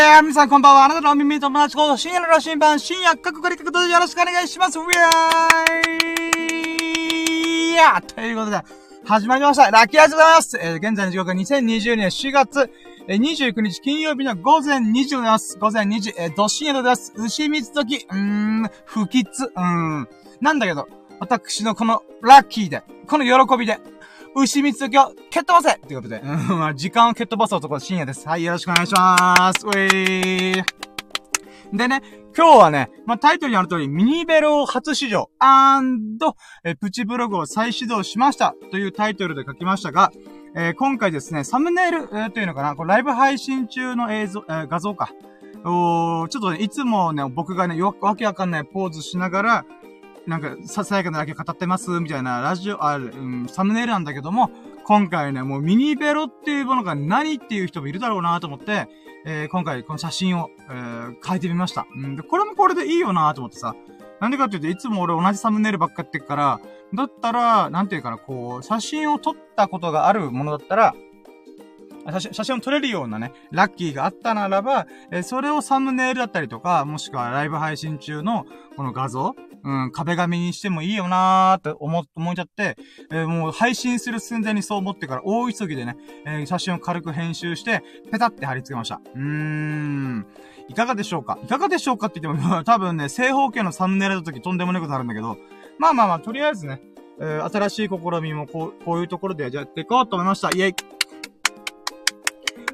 [0.00, 0.84] ー皆さんこんばんは。
[0.86, 4.78] あなたのお耳友達こと深夜の羅針盤、深夜各国各でよろしくお願いします。
[4.78, 4.90] ウェー
[7.72, 8.62] イやということで、
[9.04, 9.70] 始まりました。
[9.70, 10.58] ラッキーアイズでございます。
[10.58, 12.70] えー、現在の時刻は2020年4月、
[13.08, 15.58] えー、29日金曜日の午前2時でございます。
[15.58, 17.12] 午前2時、えー、ど深夜でございます。
[17.16, 20.08] 牛水時、うーん、不吉、うーん。
[20.40, 23.78] なんだけど、私のこのラッキーで、この喜びで、
[24.34, 28.28] 牛三つ時を蹴っ飛ばせということで、うん、時間を蹴っ飛ばす男、深夜です。
[28.28, 29.66] はい、よろしくお願いします。
[29.66, 30.64] ウェー
[31.72, 32.02] でね、
[32.36, 40.12] 今日はね、まあ、タイトルにある通り、ミニベロ初試乗、アンド、えプチブログを再始動しましたというタイトルで書きましたが、
[40.54, 45.10] えー、今回ですね、サムネイル、えー、というのかな、これライブ配信中の映像、えー、画像か。
[45.62, 49.64] おちょっとね、いつもね、僕がね、わけわかんないポーズしながら、
[50.26, 54.50] なんか、ささやかなだけ語ってます、みたいなラジオ、あ、うん、サムネイルなんだけども、
[54.84, 58.88] 今回ね、もうミニベロっていうものが何っていう人もいるだろうなと思って、
[59.24, 61.86] えー、今回この写真を、えー、変えてみました。
[61.94, 63.74] うん、で、これもこれでいいよなと思ってさ。
[64.20, 66.60] なんでかっていうと、いつも俺同じサムネイルばっかってるから、
[66.92, 70.94] だったら、なんていうかな、こう、写真を撮ったことがあるものだったら、
[72.06, 78.46] 写真、写真を撮れるようなね、ラッキーがあったならば、えー、それをサムネイルだったりとか、もしくはライブ配信中の
[78.76, 82.76] この画像、うん、壁紙にしてもいいよなーって思、思いちゃって、
[83.10, 89.00] えー、もう配信する寸前にそう思ってから大急ぎでね、えー、写真を軽く編集して、ペタって貼り付けました。
[89.14, 90.26] うーん。
[90.68, 91.38] いかがでしょうか？
[91.42, 95.36] いかがでしょうかって言っても、 多分ね、正方形のサムネイルの時とんでもないことあるんだけど、
[95.78, 96.80] まあまあまあ、とりあえずね、
[97.20, 100.48] えー、新しい試みもこう、こういうところでやっていこうと思いました。
[100.50, 100.74] イェイ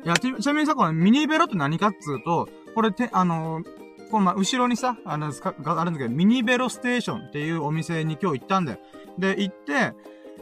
[0.04, 8.78] いや、ちなみにさ、このミニベロって何かっつうと、これて、あのーこのま、後ろにさ、あの、があるんだけど、ミニベロステーションっていうお店に今日行ったんだよ。
[9.18, 9.94] で、行って、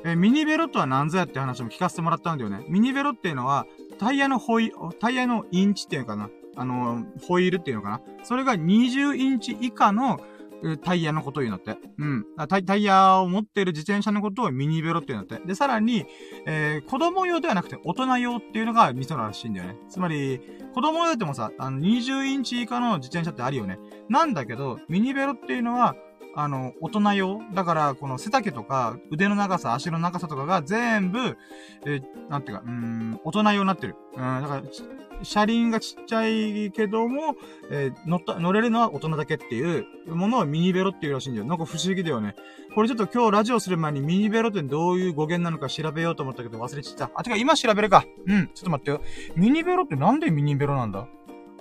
[0.05, 2.65] えミニベロとは何ぞやって話も聞かせてもらったんだよね。
[2.69, 3.67] ミニベロっていうのは、
[3.98, 10.20] タイヤのホイ、タイヤのインチっていうのかなあの、ホイールっていうのかなそれが20インチ以下の
[10.83, 11.80] タイヤのことを言うんだって。
[11.98, 12.25] うん。
[12.48, 15.47] タイタイヤを持っている自転車のことをミニベロって言うんだって。
[15.47, 16.07] で、さらに、
[16.47, 19.77] えー、子供用ではなくて大人用っていうのがミソらしいんだよね。
[19.89, 20.41] つまり、
[20.74, 23.79] 子供用でもさ、あの、20インチ以下の自転車ってあるよね。
[24.08, 25.95] なんだけど、ミニベロっていうのは、
[26.36, 31.36] あの、大人用だから、この背丈とか、腕の長さ、足の長さとかが全部、
[31.86, 33.96] えー、なんていうか、うん、大人用になってる。
[34.14, 34.62] うん、だから、
[35.23, 37.36] 車輪がちっちゃいけども、
[37.70, 41.46] えー、乗った、乗れるのは大人だけっていうものをミニベロっていうらしいんだよ。
[41.46, 42.34] なんか不思議だよね。
[42.74, 47.11] これちょっと今日ラジオする前にミニベロってどういう語源なのか調べようと思ったけど忘れちゃった。
[47.14, 48.05] あ、てか今調べるか。
[48.27, 49.00] うん、ちょっと待ってよ。
[49.36, 51.06] ミニベロってなんでミニベロなんだ？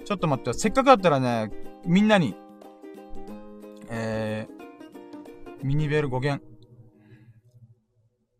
[0.03, 0.53] ちょっと待ってよ。
[0.56, 1.51] せっかくだったらね、
[1.85, 2.35] みんなに、
[3.89, 4.62] えー、
[5.63, 6.44] ミニベロ語源。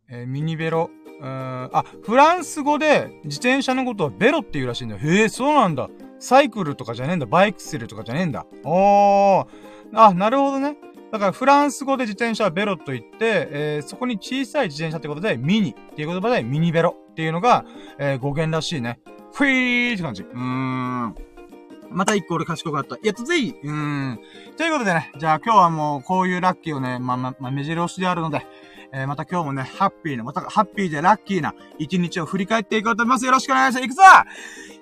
[0.10, 0.90] えー、ミニベロ、
[1.22, 5.02] うん、あ、フランス語で自転車のことはベロって言うらしいんだよ。
[5.02, 5.90] へえ、そうなんだ。
[6.20, 7.26] サイクルとかじゃねえんだ。
[7.26, 8.46] バイクセルとかじゃねえんだ。
[8.64, 9.48] おー。
[9.94, 10.78] あ、なるほどね。
[11.12, 17.66] だからフランス語で自転車はベロと言って、えー、そこに小さい自転車ってことでミニっていう言葉でミニベロっていうのが、
[18.00, 19.00] えー、語源らしいね。
[19.32, 20.24] ふいーって感じ。
[20.24, 21.16] うーん。
[21.94, 22.98] また一個俺賢くなった。
[23.04, 24.20] やったぜいうーん。
[24.58, 28.46] ということでね、じゃあ今日はもうこういうラッキーをね、ま、ま、ま、目白押しであるので、
[28.92, 33.26] えー、また今日もね、ハッピーな、またハッピーでラッキーな一日を振り返っていこうと思います。
[33.26, 33.86] よろしくお願いします。
[33.86, 34.02] いくぞ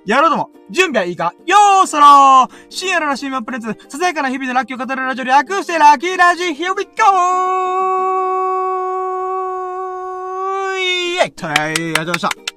[0.06, 1.34] やろうとも、準備はいいか?
[1.46, 6.92] よーそろー深夜のラシーマンプレッツ、ささやかな日々のラッキーを語るラジオ略してラッキーラジ Here we go!
[10.78, 12.51] イェイとはい、ありがとうございました。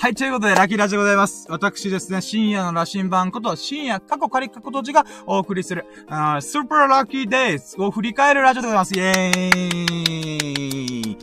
[0.00, 1.46] はい、ということで、ラッキーラジでございます。
[1.50, 8.94] 私ですね、深夜の羅針盤こと、深夜過去仮過去土地がお送りする、あスーパーラッキーデイズを振り返るラジオでございます。
[8.94, 11.18] イェーイ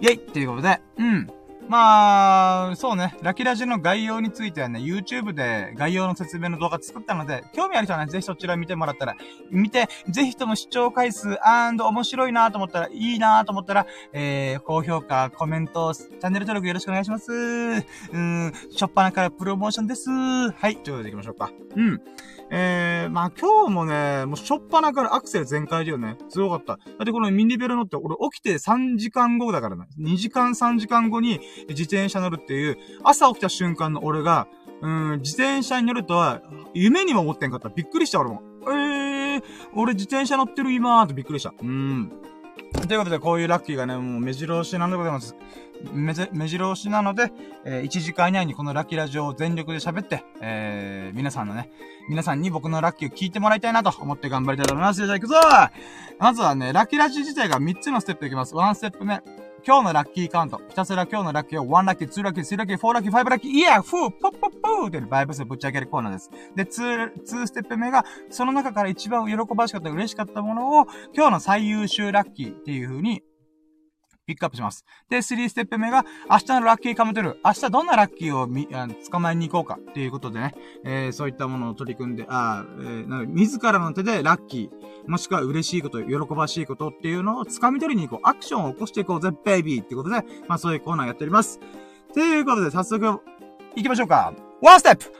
[0.00, 1.30] イェイということで、うん。
[1.68, 9.16] まあ、そうね、ラキラジの概要についてはね、YouTube で概要の説明の動画作ったので、興味ある人はね、ぜひそちら見てもらったら、
[9.50, 17.32] 見て、ぜひとも視聴回数面白いなと思ったら、いいなと思ったら、えー、高評価、コメント、チャンネル登録よろしくお願いします。
[17.32, 20.10] うん、しょっぱなからプロモーションです。
[20.10, 21.50] はい、ということで行きましょうか。
[21.76, 22.00] うん。
[22.54, 26.18] えー、まあ今日もね、もうしょっぱなからアクセル全開だよね。
[26.28, 26.76] すごかった。
[26.76, 29.86] だってこのミニベル乗って俺起きて3時間後だからね。
[29.98, 31.40] 2時間3時間後に
[31.70, 34.48] 自転車乗るっていう、朝起きた瞬間の俺が、
[34.82, 36.42] うん、自転車に乗るとは、
[36.74, 37.70] 夢にも思ってんかった。
[37.70, 38.42] びっくりした俺も。
[38.64, 39.42] えー、
[39.74, 41.54] 俺自転車乗ってる今ーってびっくりした。
[41.58, 42.12] うん。
[42.72, 45.36] ということで、こういうラッキーがね、もう目白押しなのでございます。
[45.92, 47.32] 目目白押しなので、
[47.64, 51.70] えー、1時間以内にこのラッキーラジオを全力で喋って、えー、皆さんのね、
[52.08, 55.04] 皆さんに僕のラッキーを聞いてもらいたいなと思って頑張りたいと思います。
[55.04, 55.34] じゃあ行くぞ
[56.18, 58.54] まずはね、ラッキーラジオ自体が3つのステップいきます。
[58.54, 59.20] 1ステップ目。
[59.64, 60.60] 今日のラッキーカウント。
[60.68, 66.30] ひたすら今日のラッキーを1ラッキー、2ラッキー、3ラッキー、4ラッキー、5ラッキー、イヤーフーポッポッポーってバイブスぶっちゃけるコーナーです。
[66.56, 73.22] で、2、2ステップ目が、その中から一番喜ばしかった、嬉しかったものを、今日の最優秀ラッキーっていう風に
[74.32, 74.84] ピックアップします。
[75.08, 77.36] で、3ステップ目が、明日のラッキーカムトゥルー。
[77.44, 88.28] 明日どんなラッキーをみ、あ捕まえに行こうかっていうことでね、えー、そういったものを取り組んで、あえー、な自らの手でラッキー、もしくは嬉しいこと、喜ばしいことっていうのを掴み取りに行こう。
[88.28, 91.60] アクションを起こしていこうぜ、ベイビーってことで、まあそういうコーナーやっております。
[92.14, 93.20] ということで、早速、行
[93.76, 94.32] きましょうか。
[94.60, 95.12] ワンステップ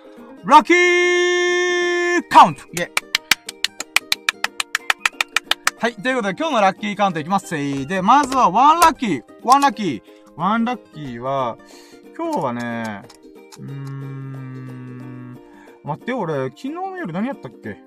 [0.45, 3.12] ラッキーカウントイェ
[5.83, 5.95] はい。
[5.97, 7.57] ということで、今日のラッキーカウントいきます。
[7.89, 9.23] で、まずは、ワンラッキー。
[9.43, 10.03] ワンラッキー。
[10.37, 11.59] ワンラッキーは、
[12.17, 13.03] 今日はね、
[13.59, 15.37] うーん、
[15.83, 17.79] 待って、俺、昨日の夜何やったっけ？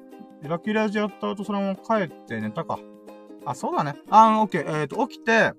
[0.42, 2.80] ラッキーラジやった後、そのまま帰って寝たか。
[3.46, 3.96] あ、そうだね。
[4.10, 4.82] あ、オッケー。
[4.82, 5.54] えっ、ー、と、起きて、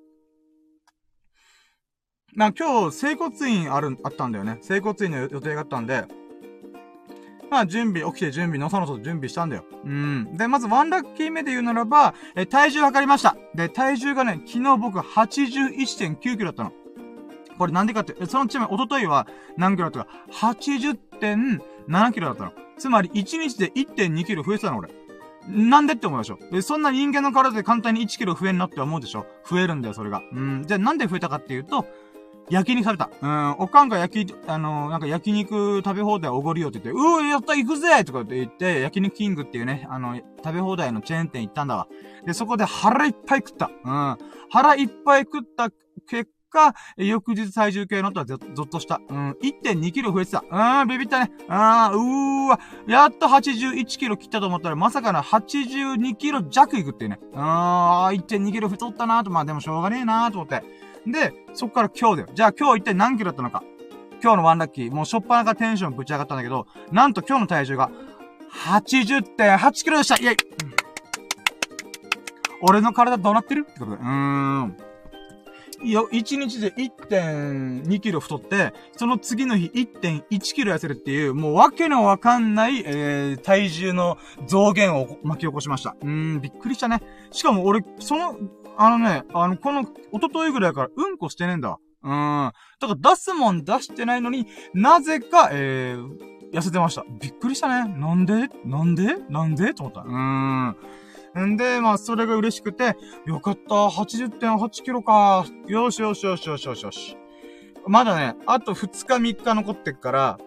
[2.34, 4.58] な、今日、整骨院ある、あったんだよね。
[4.60, 6.04] 整骨院の予定があったんで、
[7.50, 9.64] まあ、準備、起きて準備、のそのそ準備したんだよ。
[9.84, 10.36] うん。
[10.36, 13.36] で、まずワンラッキー目で言うならば、え、体重測りました。
[13.54, 16.72] で、体重がね、昨日僕81.9キロだったの。
[17.58, 19.26] これなんでかって、そのちなみに、おとといは
[19.56, 22.52] 何キロだったか、80.7キロだったの。
[22.78, 24.90] つまり、1日で1.2キロ増えてたの、俺。
[25.48, 26.38] なんでって思うでしょ。
[26.50, 29.26] で、そんな人間の体で簡単に1キロ増えんなって思うでしょ。
[29.48, 30.22] 増えるんだよ、それが。
[30.32, 30.64] うん。
[30.66, 31.86] じゃあなんで増えたかっていうと、
[32.48, 33.10] 焼肉食べた。
[33.20, 41.88] うん、おかんが焼き、あのー、なんか焼肉食べ放題おごるよって言って、うー、やった行くぜとかって言って、焼肉キングっていうね、あの、食べ放題のチェーン店行ったんだわ。
[42.24, 43.70] で、そこで腹いっぱい食った。
[43.84, 44.18] うん。
[44.50, 45.70] 腹いっぱい食った
[46.08, 49.00] 結果、翌日体重計のとはゾッとした。
[49.08, 49.30] うん。
[49.42, 50.44] 1.2キロ増えてた。
[50.48, 51.32] うん、ビビったね。
[51.48, 52.60] あー、うーわ。
[52.86, 57.18] やっと81キロ切ったと思ったら、まさかの82キロ弱いくっていうね。
[57.34, 59.30] あー、1.2キロ太ったなーと。
[59.30, 60.85] まあでもしょうがねえなーと思って。
[61.06, 62.28] で、そっから今日だよ。
[62.34, 63.62] じゃあ今日一体何キロだったのか。
[64.22, 64.90] 今日のワンラッキー。
[64.90, 67.90] もうしょっぱなからテンションぶち上がったんだけど、なんと今日の体重が
[68.66, 70.36] 80.8キロでしたイェイ、
[72.62, 73.66] 俺の体どうなってる？
[73.68, 73.96] ってことで。
[73.98, 74.76] うーん。
[75.82, 84.16] いや、1日で1.2キロ太って、その次の日1.1キロ痩せるっていう、もうわけのわかんない、えー、体重の
[84.46, 85.94] 増減を巻き起こしました。
[86.00, 87.02] うーん、びっくりしたね。
[87.30, 88.38] しかも俺、その、
[88.78, 91.78] あのね、あの、この、おとといぐらいからうんこしてねえんだ。
[92.02, 92.52] うん。
[92.80, 97.04] だから出すもん出してないのに、なぜか、えー、痩せてました。
[97.20, 97.92] びっくりしたね。
[97.98, 98.48] なんで？
[98.64, 99.16] なんで？
[99.28, 99.74] なんで？
[99.74, 100.00] と思った。
[100.02, 100.76] うーん。
[101.44, 102.96] んで、まあ、それが嬉しくて、
[103.26, 103.74] よかった。
[103.74, 105.44] 80.8キロか。
[105.66, 107.16] よしよしよしよしよしよし。
[107.86, 110.38] まだね、あと2日3日残ってっから、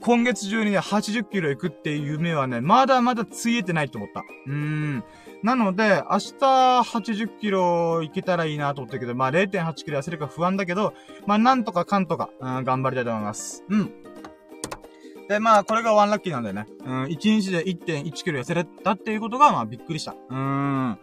[0.00, 4.22] 今月中にね、80キロ行くっていう夢はね、まだまだついえてないと思った。
[4.46, 5.04] うーん。
[5.42, 6.34] なので、明日
[6.80, 10.94] 80キロ行けたらいいなと思ったけど、まあ0.8キロ痩せるか不安だけど、
[11.26, 13.64] まあなんとかかんとか、うん、頑張りたいと思います。
[13.68, 13.92] うん。
[15.28, 16.66] で、まあ、これがワンラッキーなんだよね。
[16.84, 20.12] うん、1日で1.1キロ痩せれたっていうことが、まあ、びっくりした。
[20.12, 20.98] うーん。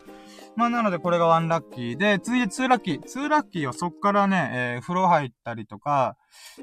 [0.55, 3.03] まあ、なので、これがワンラッキーで、次でツーラッキー。
[3.03, 6.17] ツーラッキーはそっからね、えー、風呂入ったりとか、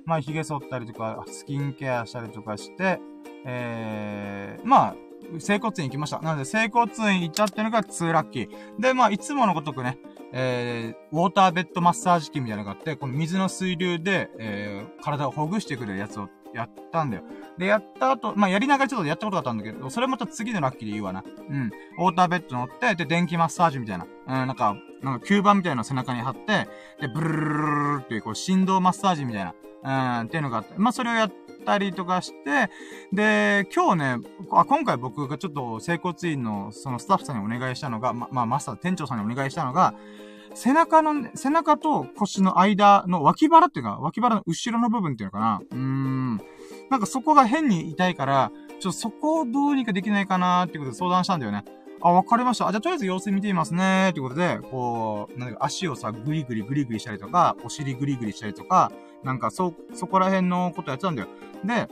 [0.06, 3.00] まあ、髭剃ったりとか、スキンケアしたりとかして、
[3.46, 4.96] えー、まあ、
[5.38, 6.20] 整骨院行きました。
[6.20, 8.48] なので、整骨院行ったっていうのが2ラッキー。
[8.80, 9.98] で、まあ、いつものごとくね、
[10.32, 17.22] えー、ウォーターベッドマッサージ機みたいなのがあって、この水の水流で、えー、体をほぐしてくれるやつをやったんだよ。
[17.58, 21.24] で、やった後、まあ、やりながらちょっとやったことがあったんだけど、それまた次のラッキーで言うわな。
[21.24, 21.70] うん。
[21.98, 24.06] ウォーターベッド乗って、で、電気マッサージみたいな。
[24.26, 26.68] うん、なんか、なんか吸盤みたいなの背中に貼って、
[27.00, 29.54] で、ブルルルルルっていう、こう、振動マッサージみたいな。
[29.84, 31.30] うん、っていうのがあって、まあ、それをやっ
[31.62, 32.70] ったりとかして、
[33.12, 39.94] で、今日ね、あ今回僕がちょっと整骨院のそのスタッフさんにお願いしたのが、ま、まあ、マスター、店長さんにお願いしたのが、
[40.54, 45.60] 背中の、背中と腰の間の脇腹っていうか、脇腹の後ろの部分っていうのかな。
[45.70, 46.36] うーん。
[46.90, 51.64] なんかそこが変に痛いから、ちょっとそこをどうにかできないかなーってことで相談したんだよね。
[52.02, 52.66] あ、わかりました。
[52.68, 58.90] あ、じゃあとりあえず様子見てみますねーっていうことで、こう、なんか足をさ、グリグリグリグリしたりとか、お尻グリグリしたりとか、
[59.22, 61.28] なんかそ、そこら辺のことやってたんだよ。
[61.64, 61.88] で、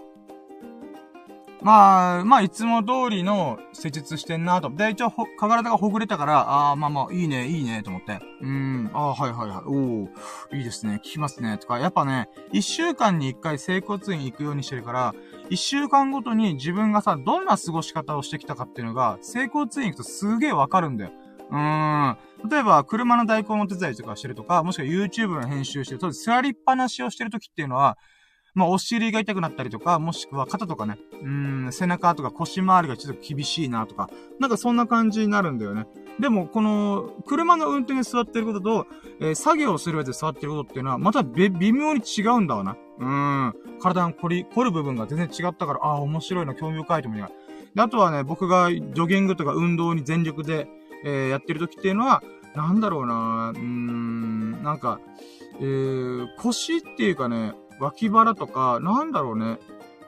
[1.63, 4.71] まあ、まあ、いつも通りの施術してんなと。
[4.71, 8.19] で、一応、体がらがほぐれたから、ああ、まあまあ、いいね、いいね、と思って。
[8.41, 9.65] うん、ああ、はいはいはい。
[9.67, 10.09] おお
[10.53, 11.59] いいですね、聞きますね。
[11.59, 15.15] とか、やっぱね、一週間に一回整骨院行くようにしてるから、
[15.51, 21.11] 一週間ごとに自分がさ、どんな過ごし方をしてきたかっていうのが、整骨院行くとすげえわかるんだよ。
[21.51, 22.19] うーん。
[22.49, 27.99] 例えば、車の代行の手伝いとかしてるとか、もしくは YouTube の編集してる、座りっぱなしをしてるときっていうのは、
[28.55, 35.87] まあ、お尻が痛くなったりとか、もしくは肩とかね、うん、背中とか腰回りがちょっと厳しいなとか、なんかそんな感じになるんだよね。
[36.19, 38.87] でも、この、車の運転に座ってることと、
[39.21, 42.77] えー、作業をする上で座ってることっていうのは、また微妙に違うんだわな。
[42.99, 43.55] うん。
[43.81, 47.33] 体の凝り、凝る部分が全然違ったから、ああ、面白いな、興味深いと思いなが
[47.75, 47.85] ら。
[47.85, 50.69] あとはね、僕がジョギングとか運動に全力で、
[51.05, 52.23] えー、やってる時っていうのは、
[52.55, 55.01] なんだろうなうーん、なんか、
[55.61, 59.59] えー、腰っていうかね、脇腹とか、なんだろうね。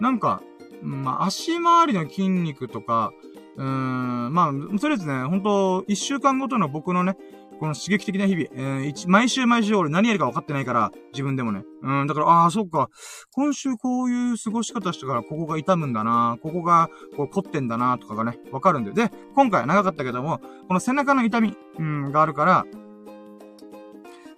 [0.01, 0.43] なんか、
[0.83, 3.13] まあ、足回りの筋肉とか、
[3.57, 7.17] うーん、まあ、とりあえずね、ほんと、一週間ごとの僕のね、
[7.61, 11.63] この刺激的な日々、えー、毎週毎週俺何やるか分かってないから、自分でもね。
[11.83, 12.89] うん、だから、ああ、そっか。
[13.31, 18.91] 今週こういう過ごし方したから、ここが痛むんだな、ここが、こう、凝ってんだな、とかがね、分かるんで。
[18.91, 22.67] で、今回長かったけども、この背中の痛み、うん、があるから、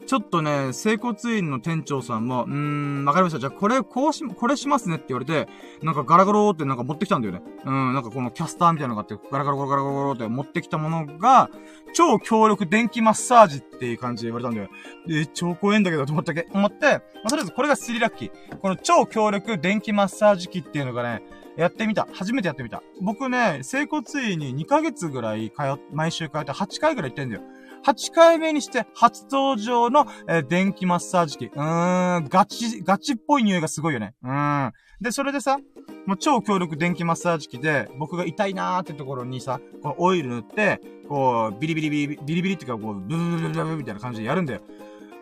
[0.06, 3.38] ちょっとね、整骨院の店長さんも、うーん、わかりました。
[3.38, 5.49] じゃあこれ、こうし、これしますねって言われて、
[5.82, 7.42] なんかガラガローってなんか持ってきたんだよね。
[7.64, 11.50] うん、なんかこのキャスターみたいなのがあって、ガラガラガラガラガラって持ってきたものが、
[11.94, 14.68] 超強力電気マッサージっていう感じで言われたんだよ。
[15.06, 16.92] で、超怖えんだけどと思ったけ、思って、ま
[17.25, 18.58] あ、とりあえずこれがスリラッキー。
[18.58, 21.23] この超強力電気マッサージ機っていうのがね、
[21.56, 22.08] やってみた。
[22.12, 22.82] 初めてやってみた。
[23.00, 27.42] 僕ね、整骨院に2ヶ月ぐらい通っ、毎週通って8回ぐらい行ってんだよ。
[27.85, 31.47] 8回目にして初登場の、えー、電気マッサージ機。
[31.47, 34.14] うーん、ガチ、ガチっぽい匂いがすごいよね。
[34.23, 34.73] うん。
[35.00, 35.59] で、それでさ、
[36.07, 44.61] もう超強力電気マッサージ機で、僕が痛いなーってところにさ、このオイル塗って、こう、ビリビリビリ、ビリビリっていうか、こう、ブブブブブブみたいな感じでやるんだよ。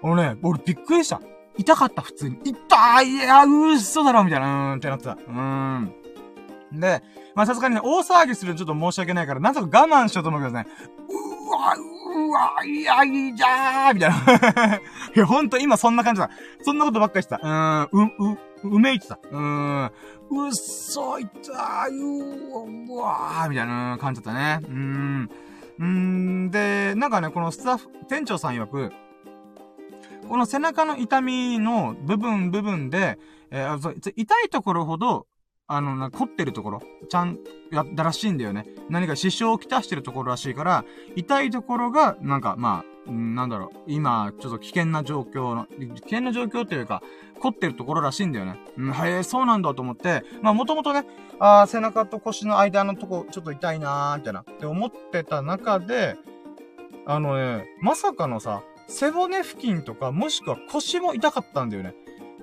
[0.03, 1.21] 俺ね、俺びっくりした。
[1.59, 2.39] 痛かった、普通に。
[2.45, 5.13] 痛いいや、嘘だろみたいな、うーんってなってた。
[5.13, 5.95] うーん。
[6.73, 7.03] で、
[7.35, 10.67] まさすがにね、大騒ぎするとちょっと申し訳ないから、なんとか我慢しようと思うけどね、
[11.09, 14.77] うわ、ううわ、いや、いいじゃーみたいな。
[15.15, 16.31] いや、ほんと今そんな感じだ。
[16.63, 17.41] そんなことばっかりしてた。
[17.43, 19.19] うーん、う、う、うめいってた。
[19.31, 19.91] うーん、
[20.31, 21.31] うっそ、痛い、
[21.99, 24.61] うわーみたいな感じだったね。
[24.63, 25.31] うーん。
[25.79, 28.93] うーん、で、なんかね、このスタッフ、店長さん曰く、
[30.29, 33.19] この背中の痛みの部分部分で、
[33.51, 35.27] えー、痛いところほど、
[35.67, 37.39] あの、な、凝ってるところ、ちゃん、
[37.71, 38.67] やったらしいんだよね。
[38.91, 40.85] 何か支障をきたしてるところらしいから、
[41.17, 47.03] 痛いところが、なんか、まあ、なんだろう、今、ちょっと危険な状況の、危険な状況っていうか、
[47.41, 48.61] 凝ってるところらしいんだよね。
[48.77, 51.05] うん、へえ、そうなんだと思って、まあ、もともとね、
[51.39, 56.17] あ背中と腰の間のとこ、ちょっと痛いなー、みたいな、って思ってた中で、
[57.07, 61.95] あのね、まさかのさ、背骨付近とか、もしくは腰も痛かったんだよね。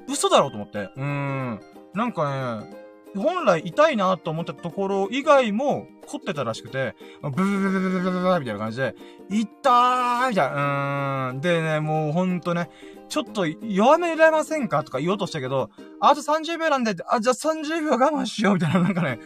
[0.09, 0.79] 嘘だろうと思って。
[0.79, 1.59] うーん。
[1.93, 2.78] なんかね、
[3.15, 8.95] 本来痛いなと思ったところ以外も凝ってたらしくて、ブブブブブブブブみたいな感じで、
[9.29, 11.29] 痛ーみたいな。
[11.29, 11.41] うーん。
[11.41, 12.69] でね、もうほんとね、
[13.07, 19.19] ちょっと弱められませんかとか言おうとしたけど、あと30秒なんで、あ、じゃあ30秒我慢しようみたいな、なんかね。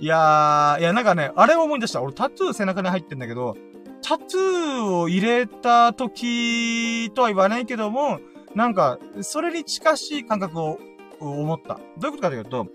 [0.00, 2.02] いやー、いやなんかね、あれを思い出した。
[2.02, 3.56] 俺タトゥー背中に入ってんだけど、
[4.02, 8.20] タトゥーを入れた時とは言わないけども、
[8.54, 10.78] なんか、それに近しい感覚を
[11.20, 11.74] 思った。
[11.74, 12.66] どういうことかというと、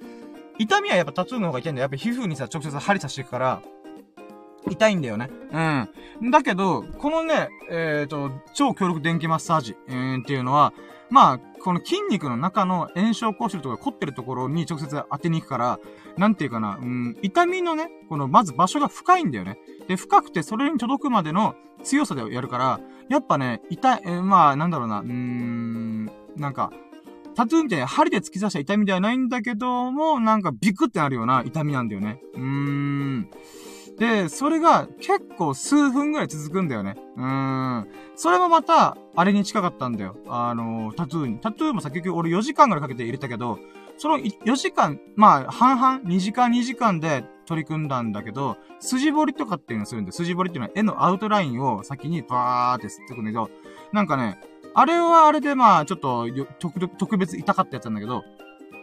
[0.60, 1.84] 痛みはやっぱタトゥーの方が痛いんだよ。
[1.84, 3.62] やっぱ皮膚にさ、直接針刺していくから、
[4.70, 5.30] 痛いんだよね。
[6.22, 6.32] うん。
[6.32, 10.74] だけど、このね、えっ、ー、と、超強力電気マッサージ、えー、っていうのは、
[11.10, 15.80] まあ、この筋肉の中の炎症を起こしてるとか凝ってるところに直接当てに行くから、
[16.18, 19.58] なんていうかな、うん、痛みのね、この、まず場所が深いんだよね。
[19.88, 26.72] で、深くてそれに届くまでの強さでやるから、やっぱね、痛い、えー、まあ、なんだろうな、うーん、なんか、
[27.36, 32.22] タトゥーみたいに針で突き刺した痛みではないんだけども、なんかビクってなるような痛みなんだよね。
[32.34, 33.30] うーん。
[33.98, 36.96] で、それが結構数分ぐらい続くんだよね。
[37.16, 37.88] うーん。
[38.16, 40.18] それもまた、あれに近かったんだよ。
[40.28, 41.40] あのー、タトゥーに。
[41.40, 43.60] タトゥーもさ、結局俺4時間ぐらいかけて入れたけど、
[43.98, 53.50] その4時間、まあ、半々、2時間2時間で取り組んだんだけど、筋彫りとかっていうのをするんで、筋彫りっていうのは絵のアウトラインを先にバーって吸ってくんだけど、
[53.92, 54.40] なんかね、
[54.76, 56.28] あれはあれでまあ、ちょっと、
[56.60, 58.24] 特、別痛かったやつなんだけど、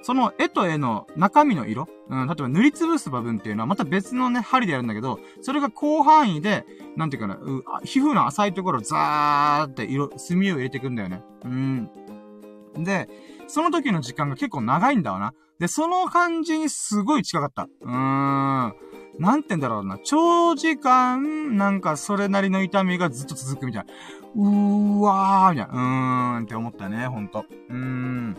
[0.03, 6.65] その絵と絵の中身の色、うん、例えば塗りつぶす部分っていうのはまた別のね、針でやるんだけど、それが広範囲で、
[6.97, 11.23] なんていうかな、う皮膚の浅いところをザーって色、墨を入れていくんだよね。
[11.45, 11.91] うん。
[12.79, 13.09] で、
[13.47, 15.35] その時の時間が結構長いんだわな。
[15.59, 17.69] で、その感じにすごい近かった。
[17.83, 18.75] うーん。
[19.19, 19.99] なんて言うんだろうな。
[20.03, 23.93] 長時間、なんかそれなりの痛みがずっと続くみたいな。
[24.37, 25.73] うーわー、みたいな。
[25.73, 27.45] うーんって思ったね、ほんと。
[27.69, 28.37] うーん。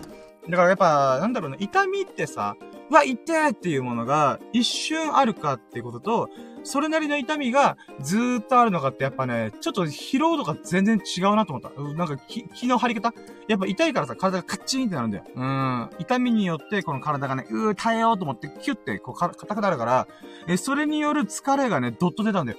[0.50, 2.56] だからやっぱ、なんだろうな、痛みってさ、
[2.90, 6.30] うわ、痛えっていうものが一瞬あるかっていうことと、
[6.64, 11.82] それなりの痛みがずーっとあるのかってやっぱね、ちょっと疲労度が全然違うなと思った。
[11.98, 13.14] なんか気、気の張り方？
[13.48, 15.24] やっぱ痛いからさ、体がカッチンってなるんだよ。
[15.36, 15.90] うん。
[16.00, 20.08] 痛みによってこの体がね、うー耐えようと思ってキュッてこう硬くなるから、
[20.48, 22.58] え、それによる疲れがね、どっと出たんだよ。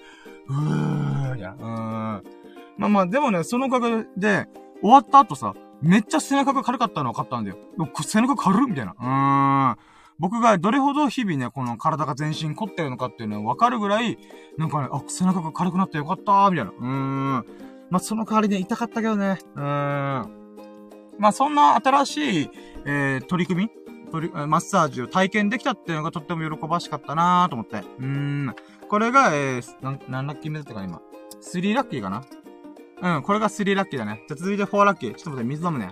[0.49, 2.23] うー、いや、うーん。
[2.77, 4.49] まあまあ、でもね、そのおかげで、
[4.81, 7.57] 終わった後さ、めっちゃ背中が軽かったの分かったんだよ。
[8.05, 8.93] 背中軽みたいな。
[8.93, 9.77] うーん。
[10.19, 14.19] 僕がどれほど日々ね、この体が全身凝ってるのかっていうのが分かるぐらい、
[14.59, 16.71] なんかね、あ、背中が軽くなってよかったー、みたいな。
[16.71, 17.47] うーん。
[17.91, 19.39] まあ、その代わりね、痛かったけどね。
[19.57, 19.65] うーん。
[21.19, 22.51] まあ、そんな新しい、
[22.85, 23.71] えー、取り組み
[24.13, 27.79] 取り、マッサージを体験できたっていうのがとっても喜ばしかったなーと思って。
[27.79, 28.55] うーん。
[28.89, 31.01] これが、えー、なん、何ラッキー目だったか今。
[31.43, 32.23] 3ラッキーかな？
[33.03, 34.23] うん、これが3ラッキーだね。
[34.29, 35.15] じゃ続いて4ラッキー。
[35.15, 35.91] ちょっと待って、水飲むね。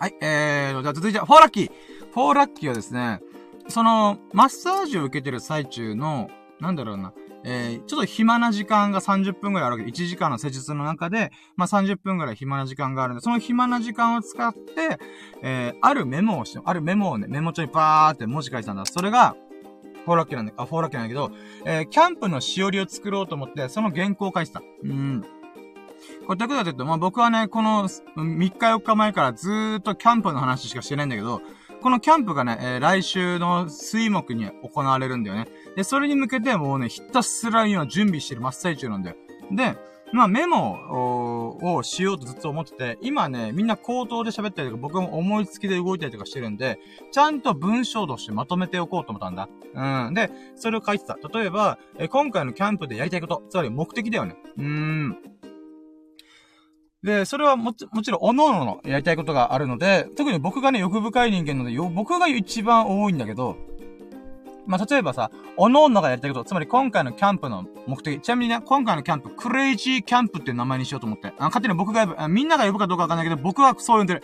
[0.00, 1.70] はい、えー、じゃ続いて、4ラッキー。
[2.16, 3.20] 4ラッキーはですね、
[3.68, 6.28] その、マッサージを受けてる最中の、
[6.58, 7.12] なんだろうな、
[7.44, 14.98] えー、ちょっと暇な時間が30分くらいあるわけで、1時間の施術の中で、まあ、30分くらい暇な時間があるんで、その暇な時間を使って、
[15.42, 18.86] えー、あるメモをして、あるメモをね、メモ帳にパーって文字書いてたんだ。
[18.86, 19.36] それが、
[20.04, 21.30] フォーラッキーなんだ、あ、フォーラッキーなんだけど、
[21.64, 24.62] えー、キャンプのしおりを作ろうと思って、その原稿を書いてた。
[24.82, 25.24] うん。
[26.26, 31.42] これ、どういうことかというと、まあ、僕はね、この3日4日前からずーっとキャンプの話しかしてないんだけど、
[31.82, 35.46] このキャンプがね、えー、来週の水木に行われるんだよね。
[35.76, 39.16] で、それに向けてもうね、ひたすら今準備してる真っ最中なんだよ。
[39.50, 39.76] で、
[40.12, 46.78] まあメモをしようとずっと思ってて、今ね、みんな口頭で喋ったりとか、僕も思いつきで動いたりとかしてるんで、
[47.10, 49.48] ちゃんと文章としてまとめておこうと思ったんだ。
[50.06, 50.14] うん。
[50.14, 51.18] で、それを書いてた。
[51.32, 54.36] 例えば、え今回のキャンプでやりたいこと、つまり目的だよね。
[54.56, 55.18] うーん。
[57.02, 63.56] で、それはもち、もちろん、おのおのやりたいことがあるので、特に僕がね、欲深い人間なので、僕が一番多いんだけど、
[64.66, 74.22] まあ、例えばさ、おのおのがやりたいこと、つまり今回のキャンプの目的、ちなみにね、今回のキャンプ、クレイジーキャンプっていう名前にしようと思って、あ勝手に僕が呼ぶ、みんなが呼ぶかどうかわかんないけど、僕はそう呼んでる。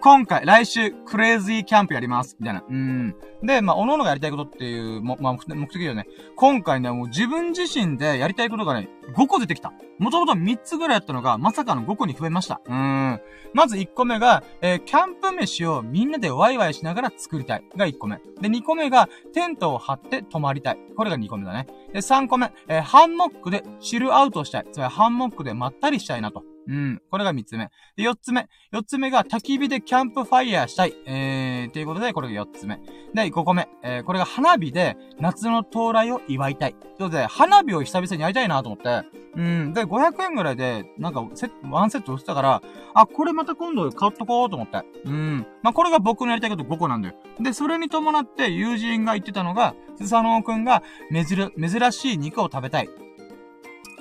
[0.00, 2.36] 今回、来週、クレイジーキャンプやります。
[2.38, 2.62] みたいな。
[2.68, 3.16] うん。
[3.42, 6.06] で、まあ、おのおのがやりたいことっていう、も、まあ、目的だよね。
[6.36, 9.72] 今回ね、もう自分自身でやりたいことがね、5個出てきた。
[9.98, 12.60] もともと3つぐらいやったのが、まさかの5個に増えました。
[12.66, 13.20] うん。
[13.54, 17.64] まず1個目が、えー、キャンプ飯をみんなでワイワイしながら作りたい。
[17.76, 18.20] が1個目。
[18.40, 20.78] で、2個目が、テントを張って泊まりたい。
[20.96, 21.66] これが2個目だね。
[21.92, 24.66] で、3個目、えー、ハンモックでチルアウトしたい。
[24.70, 26.44] つまりハンモックでまったりしたいなと。
[26.68, 27.02] うん。
[27.10, 27.70] これが三つ目。
[27.96, 28.46] で、四つ目。
[28.70, 30.94] 四つ目が焚き火でキャンプファイヤーしたい。
[31.06, 32.78] えー、ということで、これが四つ目。
[33.14, 33.68] で、五個目。
[33.82, 36.74] えー、これが花火で夏の到来を祝いたい。
[36.74, 39.08] ということで、花火を久々にやりたいなと思って。
[39.34, 39.72] うん。
[39.72, 44.82] で、500円ぐらいで、なんか、セットワンセット売ってたから、あ、これまた今度買っとこうと思って。
[45.06, 45.46] うん。
[45.62, 47.14] まあ、これが僕のやりたいこと5個なんだよ。
[47.40, 53.07] で、それに伴って友人が言ってたのが、スサノオくんが、珍しい肉を食べたい。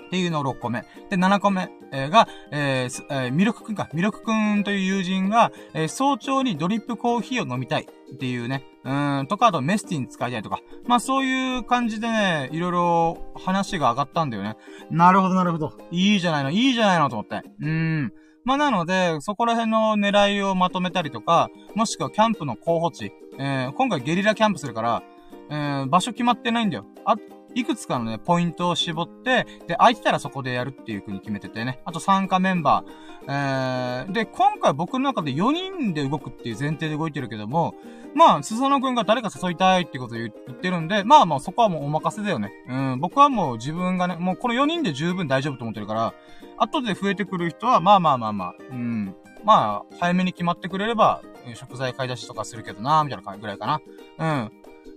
[0.07, 0.83] っていうのを6個目。
[1.09, 3.89] で、7個目、えが、えー、えー、ミルクくんか。
[3.93, 8.63] ミルクくんという友人が、えー、早朝にドリップコーヒーを飲みたいっていうね。
[8.83, 10.61] うん、とか、あとメスティン使いたいとか。
[10.87, 14.55] まあそういう感じでね、いろいろ話が上がったんだよね。
[14.89, 15.73] なるほど、なるほど。
[15.91, 17.41] いいじゃないの、いいじゃないのと思って。
[17.61, 18.13] うん。
[18.45, 23.11] まあなので、そこら辺の狙いをまとめたりとか、もしくはキャンプの候補地。
[23.39, 25.03] えー、今回ゲリラキャンプするから、
[25.49, 26.85] えー、場所決まってないんだよ。
[27.05, 27.15] あ、
[27.55, 31.79] いくつかのね、ポイントを絞って、で、空いてたらそこでやるっていう風に決めててね。
[31.85, 33.07] あと参加メンバー。
[33.29, 37.75] えー、で、今回僕の中で4人で動くっていう前提で動いてるけども、
[38.15, 42.51] まあ、スサノくんが誰か誘いたいってことを言ってるんで、まあまあそこはもうお任せだよね。
[42.67, 46.13] うん、僕はもう自分がね、もうこの4人で十分大丈夫と思ってるから、
[46.57, 51.21] 後で増えてくる人は、まあまあまあまあ、うん、まあ、早めに決まってくれれば、
[51.55, 53.81] 食材買い出しとかするけどな、みたいなぐらいかな。
[54.19, 54.51] うん。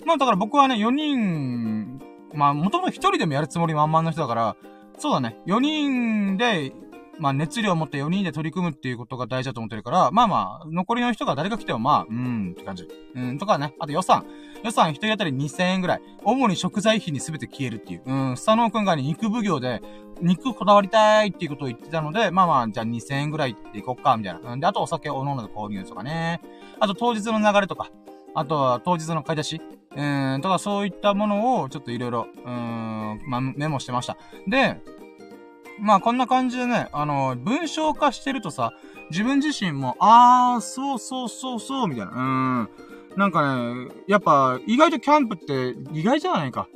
[0.06, 2.00] まあだから僕はね、4人
[2.34, 4.56] まあ、もともと一人でもやるつもり満々の人だから、
[4.98, 5.38] そうだね。
[5.46, 6.72] 4人で、
[7.18, 12.88] まあ、熱量を持って4人で取り組むっていうことが大事だと思ってるから、まあまあ、残りの人が誰か来てもまあ、うーんって感じ。
[13.14, 13.74] うん、とかね。
[13.78, 14.24] あと予算。
[14.64, 16.02] 予算一人当たり2000円ぐらい。
[16.24, 18.02] 主に食材費に全て消えるっていう。
[18.06, 19.82] うん、スタノー君がね、肉奉行で、
[20.22, 24.52] 肉こだわりたいっていうことを言ってたので、まあまあ、じゃあ2000円ぐらいっていこっか、みたいな。
[24.52, 26.40] うんで、あとお酒を飲んで購入とかね。
[26.78, 27.90] あと当日の流れとか。
[28.34, 29.60] あとは当日の買い出し。
[29.96, 34.16] うん、とかそういったものをちょっといろいろ、うん、ま、メモしてました。
[34.46, 34.80] で、
[35.80, 38.72] まあこんな感じでね、あの、文章化してるとさ、
[39.10, 42.12] 自分自身も、あー、そうそうそうそう、みたいな。
[42.12, 42.20] う
[42.62, 42.68] ん。
[43.16, 46.68] なんかね、やっぱ、意外とキャンプって、意外じゃないか。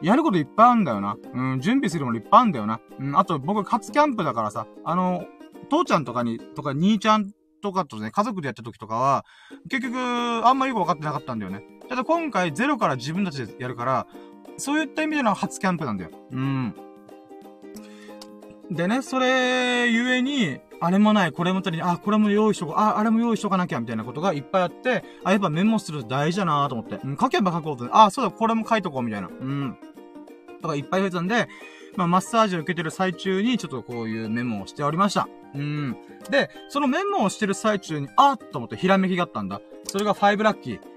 [0.00, 1.16] やることいっぱいあるんだよな。
[1.34, 2.80] うん、準備するものいっぱいあるんだよな。
[2.98, 5.26] うん、あと僕、初キャンプだからさ、あの、
[5.68, 9.24] 父ちゃんとかに、とか兄ちゃんとかとね、家族でやった時とかは、
[9.68, 11.64] 結局、あんまりよくわかってなかったんだよね。
[11.88, 14.06] ただ今回ゼロから自分たちでやるから、
[14.56, 16.10] そういった意味での初キャンプなんだよ。
[16.30, 16.74] うん。
[18.70, 26.98] でね、それ、ゆえに、あれもない、これも足りない、あ、これも用意しとこう、あ、あれも用意しとかなきゃ、みたいなことがいっぱいあって、あ、やっぱメモする大事だなと思って。
[27.04, 29.28] うん、書けば書こうと、あ、そうだ、これも書いとこう、みたいな。
[29.28, 29.76] うん。
[30.62, 31.48] とかいっぱい増えたんで、
[31.96, 35.28] まあ、マッサージを受けてる最中に、ちょっとこういうメモをしておりました。
[35.54, 35.96] うん。
[36.30, 39.60] で、そのメモをしてる最中に、あっと思ってひらめきがあったんだ。
[39.86, 40.93] それが5ラッキー。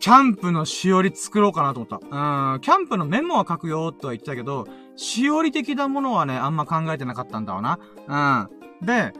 [0.00, 1.96] キャンプのしおり作ろうかなと思った。
[1.96, 2.60] うん。
[2.60, 8.48] キャンプのメモは書くよ、とは言ってたけど、しおり的なものはね、あんま考えてなかったんだわな。
[8.80, 8.86] うん。
[8.86, 9.12] で、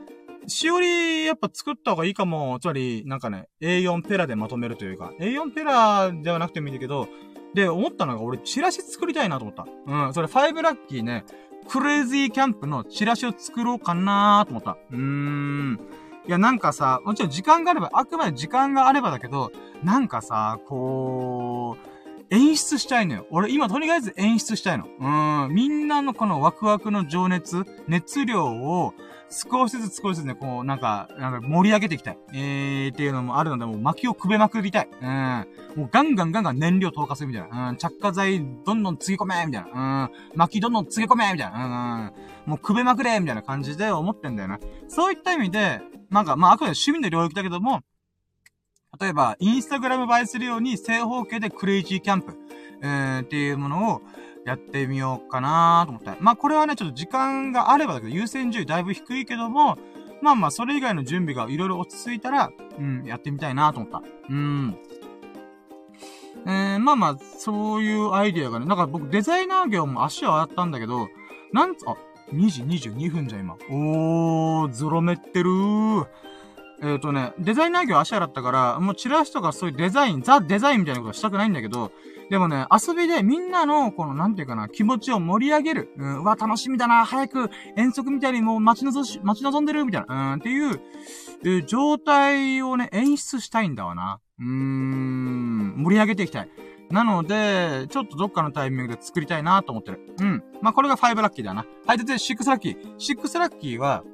[0.47, 2.59] しおり、やっぱ作った方がいいかも。
[2.61, 7.09] つまり、なんかね、A4 ペラでまとめるというか、A4 ペラではなくてもいいんだけど、
[7.55, 9.67] で、思ったのが、俺、チラシ作りたいなと思った。
[9.87, 11.25] うん、それ、5ラッキーね、
[11.69, 14.77] クレイジーキャンプのチラシを作ろうかなーと思った。
[14.91, 15.81] うーん。
[16.27, 21.95] いや、なんかさ、もちろん時間があれば、あくまで時間があればだけど、なんかさ、こう、
[22.31, 23.27] 演出したいのよ。
[23.31, 24.87] 俺今とりあえず演出したいの。
[24.99, 25.55] うん。
[25.55, 28.95] みんなのこのワクワクの情熱、熱量を
[29.31, 32.19] 少しずつ少しずつね、こう、なんか、なんか盛り上げていきたい。
[32.33, 34.89] えー、っていうのもあるので、もう薪をくべまくりたい。
[35.01, 35.47] うん。
[35.77, 37.71] もうガンガンガンガン燃料投下するみたいな。
[37.71, 37.77] うん。
[37.77, 40.05] 着火剤どんどんつぎ込めみたいな。
[40.05, 40.37] うん。
[40.37, 42.13] 薪どんどんつぎ込めみたいな。
[42.47, 42.51] うん。
[42.51, 44.61] もうくべまくれみたいな感じで思ってんだよな。
[44.89, 47.81] そういった意味で、なんか、まあ、あくまで趣味の領域だけども、
[49.01, 52.37] 例えば、インスタグラム映えするように正方形でクレイジーキャンプ、
[52.83, 54.03] えー、っていうものを
[54.45, 56.11] やってみようかなと思って。
[56.21, 59.79] まあ、これはね、ちょっと時間があればだけど、優先順位だいぶ低いけども、
[60.23, 64.03] まあまあ、それ以外の準備がいろいろ落ち着いたら、うん、やってみたいなと思った。
[64.29, 64.77] うん。
[66.47, 71.09] えー、まあまあ、そういうアイディアがね、なんか僕デザイナー業も足を洗ったんだけど、
[71.53, 71.95] なんつ、あ、
[72.33, 73.55] 2時22分じゃ、今。
[73.71, 76.07] おー、ゾロめってるー。
[76.83, 81.93] えっ、ー、とね、デザイナー業足洗ったから、もうチラシとかそういうデザイン、ザ・デザインみたいなことはしたくないんだけど、
[82.31, 85.93] でもね、遊びでみんなの、この、なんていうかな、気持ちを盛り上げる。
[85.97, 90.81] うん、うわ、楽しみだな、早く遠足みたいにもう待ち望し、待ち望んでるみたいな、うん、っていう、
[91.45, 94.21] えー、状態をね、演出したいんだわな。
[94.39, 96.51] うーん、盛り上げていきたい。
[96.91, 100.01] なので、ちょっとどっかのタイミングで作りたいなと思ってる。
[100.21, 100.43] うん。
[100.61, 101.65] まあ、これが5ラッキーだな。
[101.87, 102.97] はい、で、6ラッキー。
[102.97, 104.05] 6ラッキーは、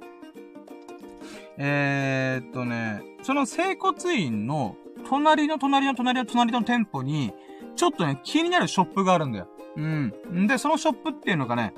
[1.58, 4.76] えー、っとね、その整骨院の
[5.08, 7.32] 隣の隣の隣の隣の店舗に、
[7.80, 9.48] ちょっとね、気になるショップがあるんだよ。
[9.74, 10.46] うん。
[10.46, 11.72] で、そのショップっていうのがね、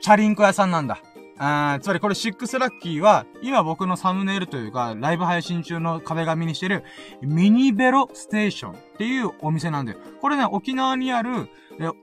[0.00, 1.02] チャリンコ屋さんなんだ。
[1.36, 6.84] あつまりこれ6ラッキーは、今僕のサムネイルというか、ライブ配信中の壁紙にしてる、
[7.22, 9.98] ミニベロステーションっていうお店なんだよ。
[10.20, 11.48] これね、沖縄にある、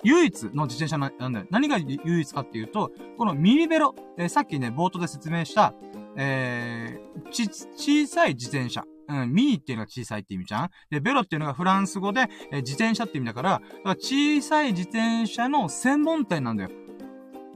[0.04, 1.46] 唯一の自転車なんだよ。
[1.50, 5.74] 何が唯一かっていうと、このミニベロ、えさっきね、冒頭で説明した、
[6.18, 8.84] えー、ち、小さい自転車。
[9.10, 10.70] うん、ミニっていうのが小さいって意味じゃん？
[10.90, 16.70] で、ベロっていうのがフランス語で、え、自転車って意味だから、から小さい自転車の専門店なんだよ。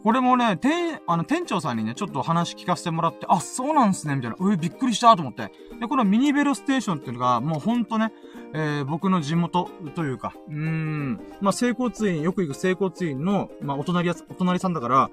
[0.03, 4.37] これもね、店、あの、店長さんにね、ちょっと話聞かせてもらって、あ、そうなんすね、みたいな。
[4.37, 5.51] うえ、びっくりしたと思って。
[5.79, 8.11] で、このミニベロステーションっていうのが、もうほんとね、
[8.53, 15.09] えー、僕の地元というか、うーん、まあ、整骨院、よく行く整骨院の、まあ、お隣や、お隣さんだから、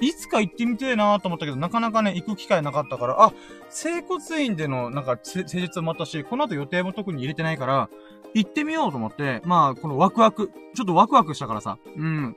[0.00, 3.32] いつか行ってみてえなと思ったけど、なかなかね、行く機会なかったから、あ、
[3.70, 7.88] 整骨院での、なんか、施術もあったし、この後予定も特に入れてないから、
[8.34, 12.36] 行ってみようと思って、まあ、このワクワク、ちょっとワクワクしたからさ、うん、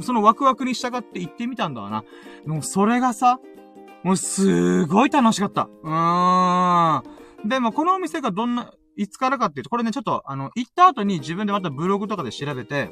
[0.00, 2.04] そのワクワクに従って行ってみたんだわな。
[2.44, 3.40] もうそれがさ、
[4.02, 5.68] もうすごい楽しかった。
[5.82, 7.48] うーん。
[7.48, 12.90] でもこのお店がどんな、いつからかっていうと、これね、ちょっと、あの、行った後に自分でまたブログとかで調べて、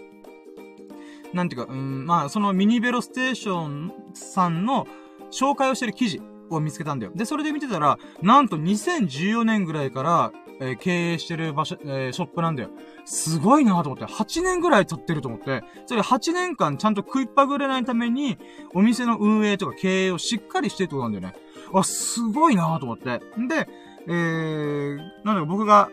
[1.32, 4.87] なんていうか、うん、まあ、そのミニベロステーションさんの
[5.30, 7.12] 紹介をしてる記事を見つけたんだよ。
[7.14, 12.70] で、それで見てたら、なんと2014年ぐらいから、えー、経営してる場所、えー、ショップなんだよ。
[13.04, 18.38] すごいなと思って、8年ぐらい経ってると思って、それ8年間ちゃんと食いっぱぐれないために、
[18.74, 21.40] お店の運営とか経営をしっかりしてるってことなんだよね。
[21.72, 23.20] あ、すごいなと思って。
[23.38, 23.68] んで、
[24.11, 25.90] えー、なんだか僕が、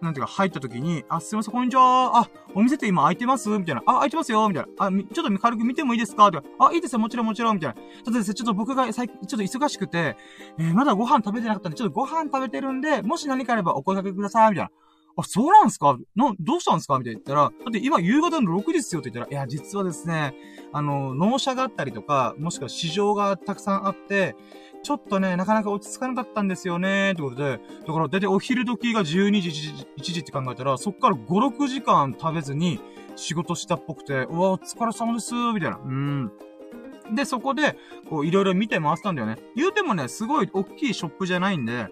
[0.00, 2.18] なんていうか、入った時に、あ、すいません、こんにちは。
[2.18, 3.48] あ、お店って今開いてます？
[3.50, 3.82] みたいな。
[3.86, 4.86] あ、開いてますよみたいな。
[4.86, 6.32] あ、ちょっと軽く見てもいいですか？
[6.32, 7.54] とかあ、いいですよ、もちろんもちろん。
[7.54, 7.74] みたいな。
[7.76, 10.16] ちょっとですね、ちょっと僕が最近、ちょっと忙しくて、
[10.58, 14.50] えー、まだご飯食べてなかったんで、ちょっとご飯食べてるんで、もし何かあればお声掛けください。
[14.50, 14.70] みたいな。
[15.14, 15.96] あ、そうなんすか？
[16.16, 16.98] な、どうしたんすか？
[16.98, 20.34] みたいな言ったら、だって今夕方の6時ですよって言ったら、いや、実はですね、
[20.72, 24.34] あの、納車があったりとか、もしくは市場がたくさんあって、
[24.82, 29.50] ちょっとね、なかなか落ち着かなかったんですよね、ってことで、だから、だいたいお昼時が12時、
[29.96, 32.80] 1時、って考えたら、そっから5、6時間食べずに
[33.16, 35.78] 仕事したっぽくて、うわ、お疲れ様です、みたいな。
[35.84, 36.32] うん。
[37.14, 37.76] で、そこで、
[38.08, 39.36] こう、いろいろ見て回ったんだよね。
[39.54, 41.88] 言うてもね、すごい大きいショップじゃないんで、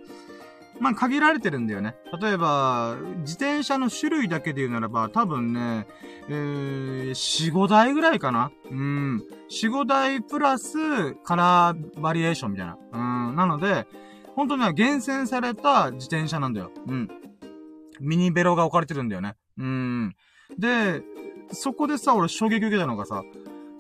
[0.80, 1.94] まあ、限られてるんだよね。
[2.20, 5.86] 例えば、自転車の種類だけで言うならば、多分ね、
[6.28, 9.22] えー、4、5台ぐらいかなうん。
[9.50, 12.78] 4、5台プラス、カラーバリエーションみたいな。
[12.92, 13.36] うん。
[13.36, 13.86] なので、
[14.34, 16.70] 本当には厳選された自転車なんだよ。
[16.86, 17.08] うん。
[18.00, 19.34] ミニベロが置かれてるんだよね。
[19.58, 20.16] うん。
[20.58, 21.02] で、
[21.52, 23.22] そこでさ、俺衝撃受けたのがさ、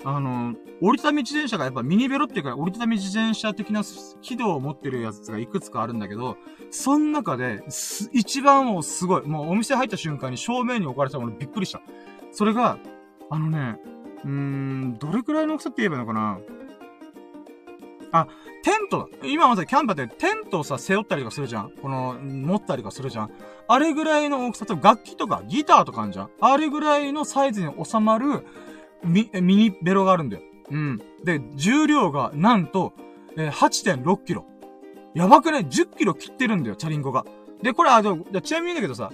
[0.02, 3.82] あの、折りたたみ自転車がやっぱミニベロっていうか、折りたたみ自転車的な
[4.22, 6.38] 軌道を持ってるやつがいくつかあるんだけど、
[6.70, 7.62] その中で、
[8.12, 11.82] 一番もうすごい、もうお店入った瞬間に正面に置かれたものびっくりした。
[12.32, 12.78] それが、
[13.28, 13.78] あのね、
[14.24, 16.38] うーん、どれくらいの大きさって言えばいいのかな？
[18.12, 18.26] あ、
[18.64, 19.28] テントだ。
[19.28, 21.70] 今まさにキャンパーでテントをさ、背負ったりとかするじゃん？
[21.80, 23.30] この、持ったりとかするじゃん？
[23.68, 26.30] あれぐらいの大きさと楽器とかギターとかあるじゃん？
[26.40, 28.44] あれぐらいのサイズに収まる、
[29.04, 30.42] ミ、ミニベロがあるんだよ。
[30.70, 30.98] うん。
[31.24, 32.92] で、重量が、なんと、
[33.36, 34.44] えー、8.6キロ。
[35.14, 37.24] やばくね ?10 キロ切ってるんだよ、チャリンコが。
[37.62, 39.10] で、これ、あ、でちなみにだけどさ、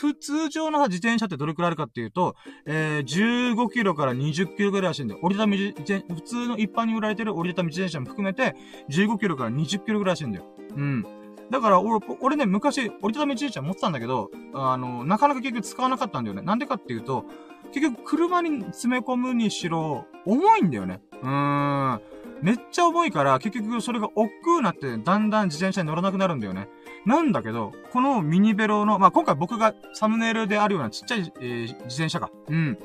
[0.00, 2.34] 普通常の自転車ってどれくらいあるかっていうと、
[2.66, 5.20] えー、15キロから20キロぐらいらしいんだよ。
[5.22, 8.56] 折りたたみ自転、普通の一般に売られてる折りたたみ自転車も含めて、
[8.90, 10.44] 15キロから20キロぐらいらしいんだよ。
[10.76, 11.06] うん。
[11.50, 16.42] だから、俺、俺ね、昔、折りたたみ自転車持ってたんだけど、あの、なかなか結局使わなかったんだよね。
[16.42, 17.24] なんでかっていうと、
[17.72, 21.00] 結局車に詰め込むにしろ、重いんだよね。
[21.22, 22.00] うーん。
[22.42, 26.68] めっちゃ重いから、結局それが億劫になって、だんだん自転車に乗らなくなるんだよね。
[27.06, 32.30] なんだけど、このミニベロの、まあ、今回僕がサムネイルであるようなちっちゃい、えー、自転車か。
[32.48, 32.78] うん。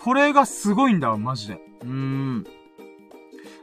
[0.00, 1.60] これがすごいんだわ、マジで。
[1.82, 2.46] うーん。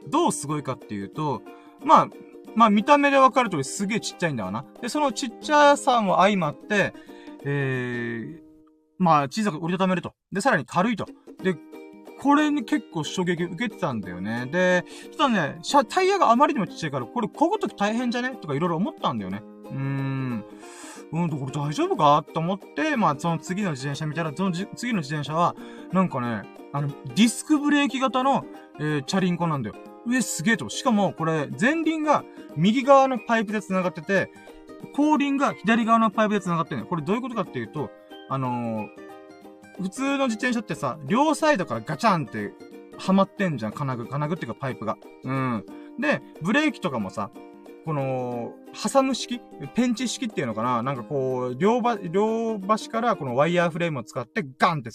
[0.08, 1.42] どうすごいかっていうと、
[1.84, 2.08] まあ、
[2.56, 4.66] まあ見た目でわかる通りすげえちっちゃいんだわな。
[4.82, 6.94] で、そのちっちゃさも相まって、
[7.44, 8.53] えー、
[8.98, 10.14] まあ小さく折りたためると。
[10.32, 11.06] で、さらに軽いと。
[11.42, 11.56] で、
[12.20, 14.46] これに結構衝撃受けてたんだよね。
[14.52, 18.38] で、ちょっとね、タイヤがあまりにもちっちゃいから、これ漕ぐとき大変じゃね？
[18.42, 19.42] とかいろいろ思ったんだよね。
[19.66, 20.46] うーん。
[21.12, 22.24] うん、これ大丈夫か？
[22.34, 25.56] と思って、まあ、その次の自転車見たら、その次の自転車は、
[25.92, 28.46] なんかね、あの、ディスクブレーキ型の、
[28.80, 29.76] えー、チャリンコなんだよ。
[30.08, 30.70] 上すげえと。
[30.70, 32.24] しかも、これ、前輪が
[32.56, 34.32] 右側のパイプで繋がってて、
[34.96, 36.88] 後輪が左側のパイプで繋がってるね。
[36.90, 37.92] これどういうことかっていうと、
[38.34, 42.52] あのー、普通の自転車ってさ、両サイドからガチャンって
[42.98, 44.08] はまってんじゃん、金具。
[44.08, 44.98] 金具っていうかパイプが。
[45.24, 45.66] うん。
[46.00, 47.30] で、ブレーキとかもさ、
[47.86, 49.40] この、挟む式
[49.76, 54.90] ペンチ式っていうのかななんかこう、両ば、両端からこのワイヤーフレームを使ってガンって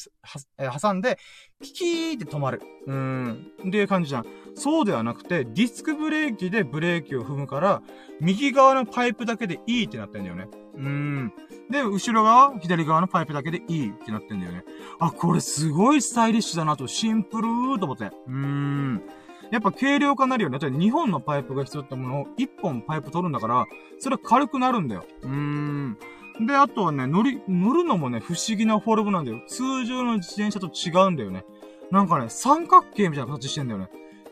[0.80, 1.16] 挟んで、
[1.62, 2.60] キキーって止まる。
[2.86, 3.52] うん。
[3.68, 4.26] っていう感じじゃん。
[4.56, 7.82] そうではなくて、ディスクブレーキでブレーキを踏むから、
[8.20, 10.48] 右側のパイプだけでいいってなってんだよね。
[10.78, 11.32] うん。
[11.70, 14.64] で、後ろ側、左側のパイプだけでいいってなってんだよね。
[15.00, 18.10] あ、これすごいスタイリッシュだなと、シンプルーと思って。
[18.26, 19.02] うん。
[19.50, 20.58] やっぱ軽量化になるよね。
[20.58, 23.66] だって2本のパイプが必要だったものを1本パイプ取るんだから、
[23.98, 25.04] それは軽くなるんだよ。
[25.22, 25.98] うーん。
[26.46, 29.42] で、あとはね、乗り、乗るのもね、不思議なフォルムなんだよ。
[29.48, 31.44] 通常の自転車と違うんだよね。
[31.90, 33.88] なんかね、三角形みたいな形してんだよね。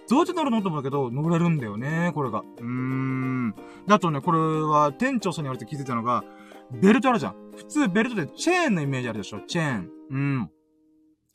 [0.09, 2.40] どうやって乗るのと思うけど、乗れるんだよね、これが。
[2.40, 3.55] うーん。
[3.87, 6.25] だとね、これは店長さんに言われて気づいたのが、
[6.73, 7.35] ベルトあるじゃん。
[7.57, 9.90] 普通ベルトでチェーンのイメージあるでしょチェーン。
[10.11, 10.51] うん。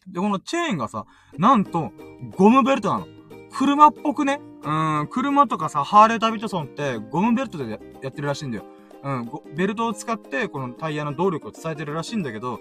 [0.07, 1.05] で、このチェーンがさ、
[1.37, 1.91] なんと、
[2.37, 3.07] ゴムベルトなの。
[3.51, 4.39] 車っぽくね。
[4.63, 4.69] う
[5.03, 8.65] ん、車とかさ、ハーレーダビッドソンってゴムベルトでやってるらしいんだよ。
[9.03, 12.59] うん、ベルトを使ってこのタイヤの動力を伝えてるらしいんだけど、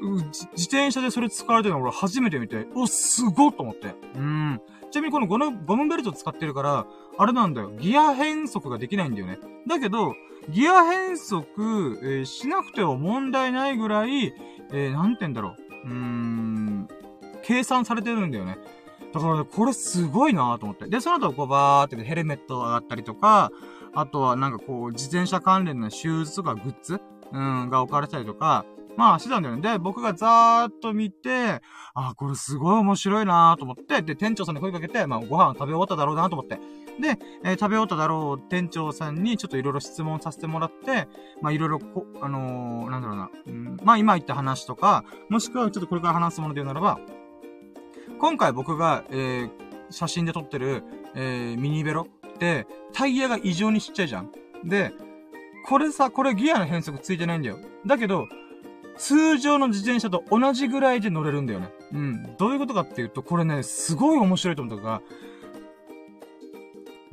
[0.00, 3.94] 自転車でそれ使われてるの俺初めて見て、お、すごっと思って。
[4.14, 4.60] うん。
[4.90, 6.86] ちなみにこのゴムゴムベルト使ってるから、
[7.18, 7.70] あれなんだよ。
[7.78, 9.38] ギア変速ができないんだよね。
[9.66, 10.14] だけど、
[10.50, 14.32] ギア変速、えー、しなくても問題ないぐらい、
[14.72, 15.88] えー、なんて言うんだろう。
[15.88, 16.88] うーん、
[17.42, 18.58] 計算されてるんだよね。
[19.12, 20.86] だからね、これすごいなと思って。
[20.86, 23.50] で、その後、こう、バーってヘルメット上がったりとか、
[23.94, 27.00] あとはなんかこう、自転車関連のシューズとかグッズ
[27.32, 28.64] うん、が置かれたりとか、
[28.98, 29.62] まあしてたんだよね。
[29.62, 31.62] で、僕がざーっと見て、
[31.94, 36.56] あ、これすごい面白いなと思って、で、店長さんに声かけて、まあご飯食べ終わっただろうなと思って。
[37.00, 41.06] で、えー、食べ終わっただろう店長さんにちょっといろいろ質問させてもらって、
[41.40, 46.98] まあいろいろこ、あのー、なんだろうな、うん、まあ今言った話とか、もしくはちょっとこれから話すもので言うならば、
[48.18, 49.50] 今回僕が、えー、
[49.90, 50.82] 写真で撮ってる、
[51.14, 54.32] えー、ミニベロって、タイヤが異常にちっちゃいじゃん。
[54.64, 54.92] で、
[55.68, 57.58] これさ、これギアの変速ついてないんだよ。
[57.86, 58.26] だけど、
[58.98, 61.70] 通常の自転車と同じぐらいで乗れるんだよね。
[61.92, 62.36] うん。
[62.36, 65.02] どういうことかっていうと、これね、すごい面白いと思ったのが、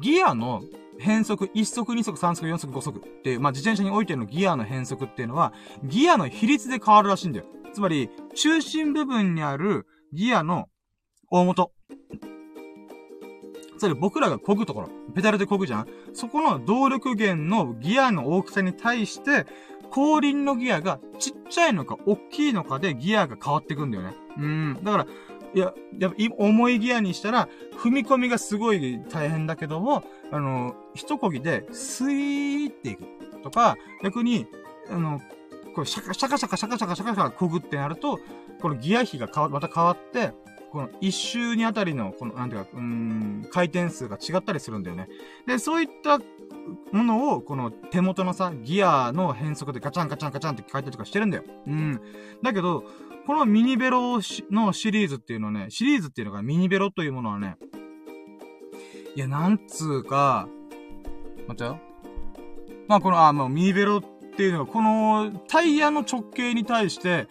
[0.02, 0.62] ギアの
[1.00, 7.46] 変速、1速、2速、3速、4速、5速っていう、まあ、自転車においてのギアの変速っていうのは、ギアの比率で変わるらしいんだよ。
[7.74, 10.70] つまり、中心部分にあるギアの
[11.30, 11.72] 大元。
[13.78, 19.46] それ僕らが漕ぐところ、ペダルで漕ぐじゃんそこの動力源のギアの大きさに対して、
[19.96, 24.14] 後輪のギアがちっちゃいのか大きいのかでギアが変わっていくんだよね。
[24.38, 24.80] うん。
[24.84, 25.08] だから、
[25.54, 30.04] いや、やっぱ重いギアにしたら、踏み込みがすごい大変だけども、
[30.34, 33.06] あの、一漕ぎで、スイーっていく。
[33.42, 34.48] とか、逆に、
[34.90, 35.22] あの、
[35.74, 38.20] これシャカシャカシャカシャカシャカシャカシャカこぐってなると、
[38.62, 40.34] このギア比が変わ、また変わって、
[40.76, 45.08] この一周にあたりの、この、なんていうか、うん、回転数が違ったりするんだよね。
[45.48, 46.20] で、そういった
[46.92, 51.44] ものを、この手元のさ、ギアの変速でガチャンガチャンガチャンって変えたりとかしてるんだよ。
[51.66, 52.02] うん。
[52.44, 52.84] だけど、
[53.26, 54.20] このミニベロ
[54.52, 57.56] のシリーズっていうのね、シリーズっていうのがミニベロというものはね、
[59.16, 60.50] いや、なんつうか、
[61.48, 61.80] 待ってよ。
[62.90, 64.02] まあ、この、あ、もうミニベロっ
[64.36, 67.30] ていうのが、このタイヤの直径に対して、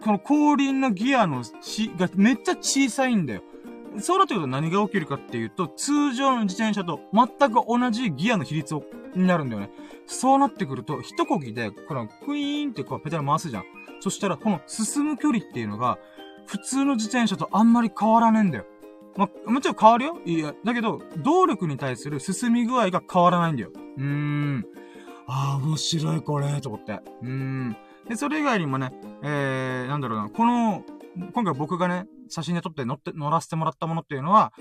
[0.00, 3.42] この後輪のギアのし、がめっちゃ小さいんだよ。
[4.00, 8.74] そうなってくると何が起きるかっていうと、通常の自転車と全く同じギアの比率、
[9.14, 9.70] になるんだよね。
[10.06, 13.64] そうなってくると、一漕ぎで、このクイーンってこうペダル回すじゃん。
[14.00, 15.98] そしたら、この進む距離っていうのが、
[16.46, 18.64] 普通の自転車とあんまり変わらねえんだよ。
[19.16, 23.70] ま、もちろん変わるよいや、だけど、動力に対する進み具合が変わらないんだよ。
[23.74, 24.66] うーん。
[25.26, 26.92] ああ、面白いこれ、と思って。
[26.92, 27.76] うーん。
[28.08, 28.92] で、それ以外にもね、
[29.22, 30.82] えー、なんだろうな、この、
[31.32, 34.52] 今回僕がね、写真で撮って乗って、乗らせてもらったものっていうのは、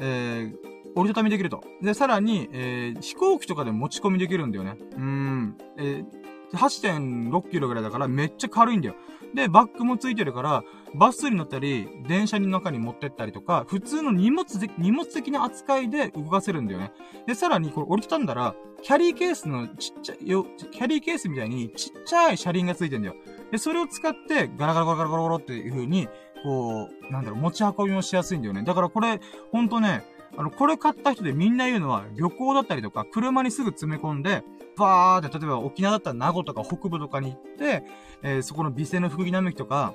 [0.00, 0.54] えー、
[0.94, 1.62] 折りたたみできると。
[1.80, 4.76] で、さらに、えー、飛行機とかで持ち込みできるんだよね。
[4.96, 5.56] うん。
[5.78, 8.94] えー、8.6キロぐらいだからめっちゃ軽いんだよ。
[9.34, 10.64] で、バッグもついてるから、
[10.94, 16.92] バスに乗ったり、電車の中に持ってったりとか、普通の荷物で、荷物的な扱いで動かせるんだよね。
[17.26, 23.14] で、さらに、これ折りたたんだら、キャリーケースのちっちゃい、よ、キャリーケースみたいにちっちゃい車輪がついてんだよ。
[23.50, 26.08] で、それを使って、ガラガラガラガラガラガラっていう風に、
[26.42, 28.62] こう、なんだろう、持ち運びもしやすいんだよね。
[28.64, 30.02] だからこれ、ほんとね、
[30.36, 34.42] あの、これ買った人でみんな言うのは、旅行だったりとか、車にすぐ詰め込んで、
[34.76, 37.84] バーって、例えば沖縄だったら名護とか北部とかに行って、
[38.22, 39.94] えー、そこの美声の福木並木とか、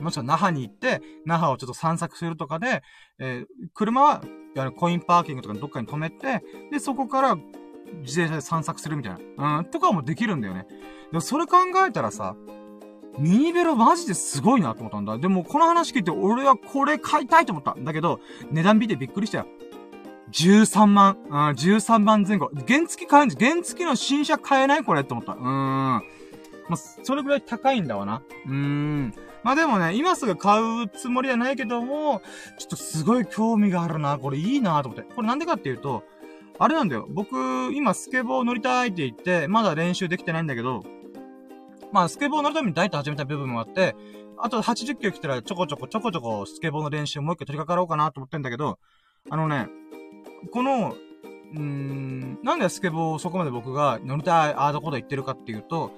[0.00, 2.82] もしくは那覇に行って、那覇をちょっと散策するとかで、
[3.18, 4.22] えー、車は、
[4.54, 10.66] やるコインパーキングとかどっかに止めて、で、そこから自転車で散策するみたいな、うん、とかもできるんだよね。
[11.10, 12.36] でもそれ考えたらさ、
[13.18, 15.18] ミニベロマジですごいなと思ったんだ。
[15.18, 17.76] でもこの話聞いて俺はこれ買いたいと思った。
[17.78, 19.46] だけど、値段見てびっくりしたよ。
[20.32, 21.16] 13万。
[21.28, 22.50] うん、13万前後。
[22.66, 24.84] 原付買えんじゃ原付の新車買えない？
[24.84, 25.32] これって思った。
[25.32, 25.44] うーん。
[25.44, 26.02] ま
[26.72, 28.22] あ、それぐらい高いんだわな。
[28.46, 29.14] うーん。
[29.42, 32.22] まあでもね、今すぐ買うつもりはないけども、
[32.58, 34.18] ちょっとすごい興味があるな。
[34.18, 35.14] これいいなと思って。
[35.14, 36.04] これなんでかっていうと、
[36.58, 37.06] あれなんだよ。
[37.10, 40.84] 僕、今スケボー乗りたいって言って、まだ練習できてないんだけど、
[41.90, 43.96] まあ、スケボー乗るためにダイエット始めた部分もあって、
[44.38, 48.78] あと80キロ来たらちょこちょこちょこちょこスケボーの練習もう一回取り掛かろうかなと思ってんだけど、
[49.28, 49.68] あのね、
[50.50, 50.94] この、
[51.54, 55.92] うーん、なんでスケボーをそこまで僕が乗りたい、ああだこと言ってるかっていうと、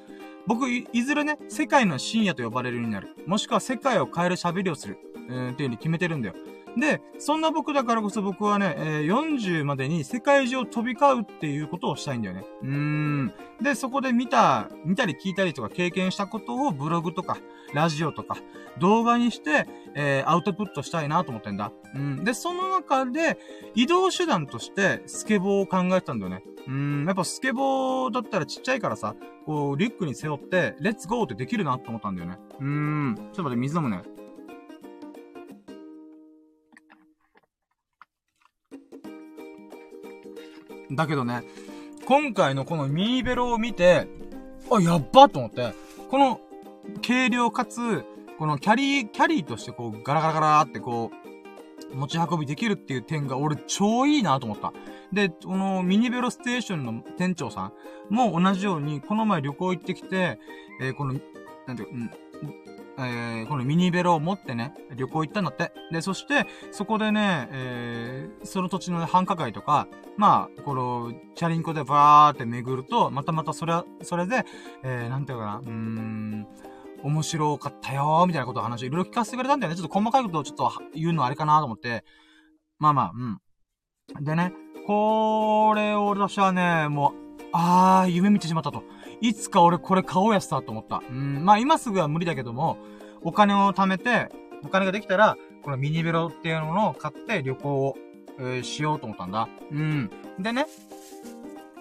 [0.47, 3.15] 僕い、いずれね、世界の深夜と呼ばれるようになる。
[3.27, 4.99] もしくは世界を変える喋りをする。
[5.29, 6.35] うー、っていう風に決めてるんだよ。
[6.77, 12.45] で、そんな僕だからこそ僕はね、えー、40までに世界中を飛び交うっていうことをしたいんだよね。
[12.63, 13.33] うーん。
[13.63, 17.39] で、そこで見た、見たり聞いたりとか経験したことをブログとか、
[17.73, 18.37] ラジオとか、
[18.79, 21.73] 動画にして、えー、アウトプットしたいなと思ってんだ。
[21.95, 22.25] うん。
[22.25, 23.39] で、その中で、
[23.75, 26.43] 移動手段として、スケボーを考えてたんだよね。
[26.67, 27.05] うん。
[27.07, 29.15] やっぱスケボーだったらちっちゃいからさ、
[29.47, 32.39] こう、リュックに背負って、レッツゴーってできるなと思ったんだよね。
[32.61, 33.15] うーん。
[33.17, 34.03] ちょっと待って、水飲むね。
[40.91, 41.45] だけどね、
[42.07, 44.07] 今回のこのミーベロを見て、
[44.71, 45.75] あ、やっばと思って、
[46.11, 46.41] この
[47.07, 48.05] 軽量かつ、
[48.39, 51.11] このキャリー、キャリーとしてこうガラガラガラってこ
[51.93, 54.73] う、持ち運びできるっていう点が俺超いいなと思った。
[55.13, 57.73] で、このミニベロステーションの店長さ
[58.11, 60.39] んも同じように、この前旅行行ってきて、
[60.81, 61.15] えー、この、
[61.67, 62.11] なんていう、うん、
[62.99, 65.73] えー、このミニベロを持ってね、旅行行ったんだって。
[65.91, 74.45] で、そして、そこでね、えー、その土地の繁華街とか、まあ、この、チャリンコでバーって巡ると、またまたそれ、それで、
[74.85, 76.47] えー、なんていうかな、うーん、
[77.03, 79.77] 面白かったよー、みたいなことを話をいろいろ聞かせてくれたんだよね。
[79.77, 82.05] ちょっと細かいことをちょっと言うのはあれかなと思って。
[82.79, 84.25] まあまあ、うん。
[84.25, 84.53] でね、
[84.87, 88.85] これを私はね、もう、あー、夢見てしまったと。
[89.25, 91.03] いつか俺これ買おうやつだと思った。
[91.09, 92.77] うん、まあ今すぐは無理だけども、
[93.23, 94.29] お金を貯めて、
[94.63, 97.97] お金ができたら、このミニベロっていうものを買って旅行を、
[98.39, 99.49] えー、しようと思ったんだ。
[99.71, 100.11] うん。
[100.39, 100.67] でね、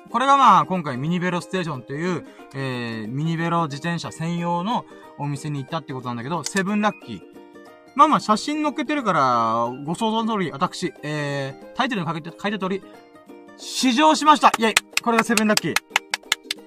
[0.09, 2.25] これがまあ、今回ミニベロステーションっていう、
[2.55, 4.85] えー、ミニベロ自転車専用の
[5.17, 7.21] お店に行ったってことなんだけど、セブンラッキー。
[7.95, 12.81] まあまあ、写真載っけてるから、ご想像の通り、私、えー、タイトルに書いて、書いた通り、
[13.57, 14.73] 試乗しましたイェイ
[15.03, 16.02] これがセブンラッキー。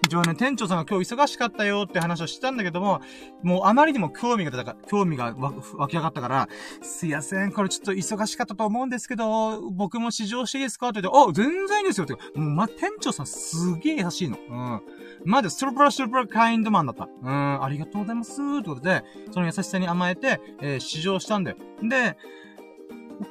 [0.07, 3.01] 一応ね、店長さんが今日忙しかったよって話をしたんだけども、
[3.43, 6.49] もうあまりにも興味が出たか、興味が湧き上がったから、
[6.81, 12.15] すいません、これちょっと忙しかったと思うんですけど、僕も試乗していいですかって言って、あ、全然いいですよって。
[12.39, 14.39] もう、ま、店長さんすげえ優しいの。
[14.49, 14.83] うん。
[15.25, 17.09] まで、ストロプラストロプラカインドマンだった。
[17.23, 18.37] うん、ありがとうございます。
[18.37, 19.03] ということで、
[19.33, 21.57] その優しさに甘えて、えー、試乗したんだよ。
[21.83, 22.17] で、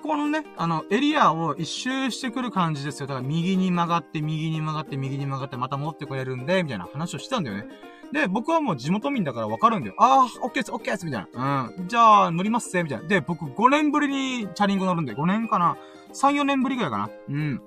[0.02, 3.08] このね、あの、エリアを一周してくる感じですよ。
[3.08, 7.68] だから右に曲がって、右に曲がって、右に曲がって、また持ってこれるんで、みたいな話をしたんだよね。
[8.12, 9.96] で、僕はもう地元民だからわかるんだよ。
[9.98, 11.70] あー、オッケーです、オッケーです、みたいな。
[11.78, 11.88] うん。
[11.88, 13.08] じゃあ、乗りますぜ、みたいな。
[13.08, 15.78] で、僕5年ぶりにチャリンコ乗るんで、5年かな
[16.14, 17.62] ?3、4年ぶりぐらいかなうん。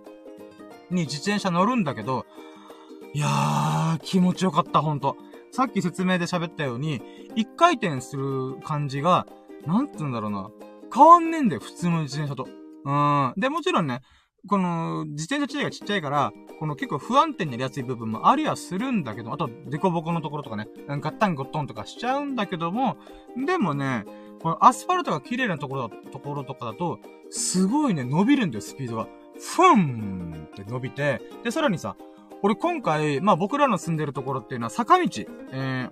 [0.91, 2.27] に自転車乗るんだけど、
[3.15, 5.17] いやー、気持ちよかった、ほんと。
[5.51, 7.03] さっき説明で喋ったように、
[7.35, 9.27] 一回転する感じが、
[9.67, 10.51] なんて言うんだろうな。
[10.95, 12.49] 変わんねえんだよ、普通の自転車と。
[12.85, 13.35] うん。
[13.37, 14.01] で、もちろんね、
[14.47, 22.97] この、自転車自体がちっちゃいから、この結構不安定になりやすい部分もありはするんだけど、あと、デコボコのところとかね、ガッタンゴットンとかしちゃうんだけども、
[23.47, 24.05] でもね、
[24.41, 26.99] このアスファルトが綺麗なところ、ところとかだと、
[27.31, 29.09] すごいね、伸びるんだよ、スピードが。
[29.39, 31.97] ふんって伸びて、で、さらにさ、
[32.43, 35.09] 俺今回、まあ僕らの住んでるところっていうのは坂道、
[35.53, 35.89] え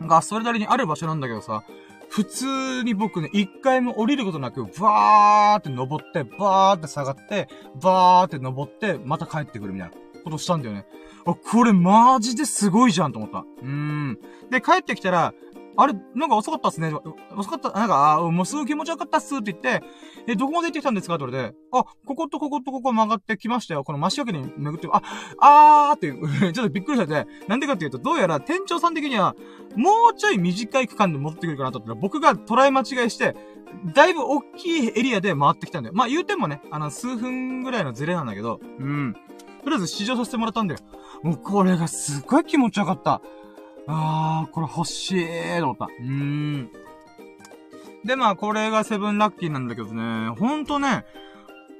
[0.00, 1.64] ー、がそれなりにある場所なんだけどさ、
[2.10, 7.48] 普通に僕ね、一回も降りることなく、バーって登って、バーって下がって、
[7.80, 9.94] バーって登って、また帰ってくるみたいな
[10.24, 10.86] ことしたんだよね。
[11.24, 13.38] あ、これマジですごいじゃんと思った。
[13.38, 14.18] うーん。
[14.50, 15.34] で、帰ってきたら、
[15.76, 16.92] あれ、なんか遅かったっすね。
[17.36, 19.82] 遅かった、なんか、あもうすぐ気持ちよかったっすって言って、
[20.26, 21.14] え、どこまで行ってきたんですか？
[21.14, 23.84] って言われて、あ、こことこことここ曲がってきましたよ。
[23.84, 25.02] この真四角に巡って、あ、
[25.40, 26.12] あーって
[26.52, 29.34] ちょっとびっくりしちゃって、なんでかっていうと、どうやら店長さん的には、
[29.76, 33.36] もうちょい短い区間で戻ってくるかなと思ったら、僕が捉え間違いして、
[33.94, 35.94] だいぶ大きいエリアで回ってきたんだよ。
[35.94, 39.14] まあ言うてもね、あの、数分ぐらいのズレなんだけど、うん。
[39.62, 40.80] とりあえず試乗させてもらったんだよ。
[41.22, 43.20] もうこれがすっごい気持ちよかった。
[43.86, 45.86] あー、これ欲しいと思った。
[45.86, 46.70] うーん。
[48.04, 51.04] で、まあ、これがセブンラッキーなんだけどね、ほんとね、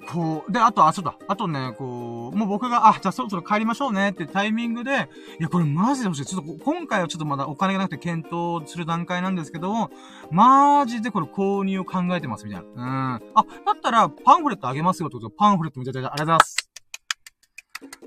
[0.09, 1.17] こう、で、あと、あ、そうだ。
[1.29, 6.27] あとね、こう、もう僕が、あ、じゃあそろそろ帰りましょうねってタイミングで、いや、これマジで欲しい。
[6.27, 9.91] ちょっと、今回はちょっとまだお金がなくて検討する段階なんですけど、
[10.31, 12.69] マジでこれ購入を考えてます、みたいな。
[12.69, 13.15] うん。
[13.35, 16.71] あ、だったら、パンフレットあげますよってことで、パンフレットみたいな、ありがとうございます。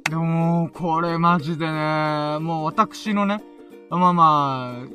[0.10, 3.42] でも、これマジでね、もう私のね、
[3.98, 4.88] まあまあ、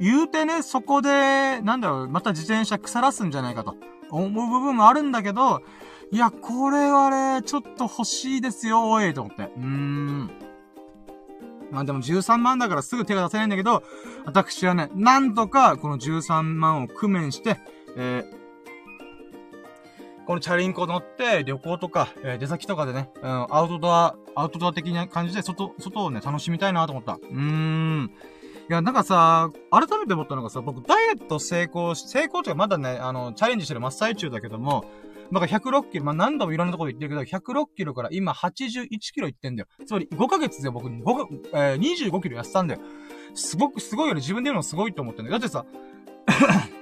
[0.00, 3.76] 言うてね、そこで、なんだろう、また自転車腐らすんじゃないかと、
[4.10, 5.62] 思う部分もあるんだけど、
[6.10, 9.42] いや、これはね、ちょっと欲しいですよ、おい、と思って。
[9.56, 10.30] うーん。
[11.70, 13.82] まあでも13万だからすぐ手が出せないんだけど、
[14.24, 17.58] 私はね、なんとかこの13万を工面して、
[17.96, 18.44] えー、
[20.26, 27.14] このチャリンコ乗って旅行とか、えー、出先とかでね、うん、アウトドア、アウトドア的な感じで外、外をね、楽しみたいなと思った。
[27.14, 28.10] うーん。
[28.68, 34.86] いや、なんかさ、改めて思ったのがさ、僕、ダイエット成功し、成功というかまだね、あの、チャレンジしてる真っ最中だけども、
[35.30, 39.68] なんか106キロ、まあ、何度もいろんなところで言ってるけど、106キロから今81キロいってんだよ。
[39.86, 41.02] つまり5ヶ月で僕5、
[41.52, 42.80] えー、25キロ痩せたんだよ。
[43.34, 44.20] すごく、すごいよね。
[44.20, 45.38] 自分で言うのすごいと思ってんだよ。
[45.38, 45.66] だってさ、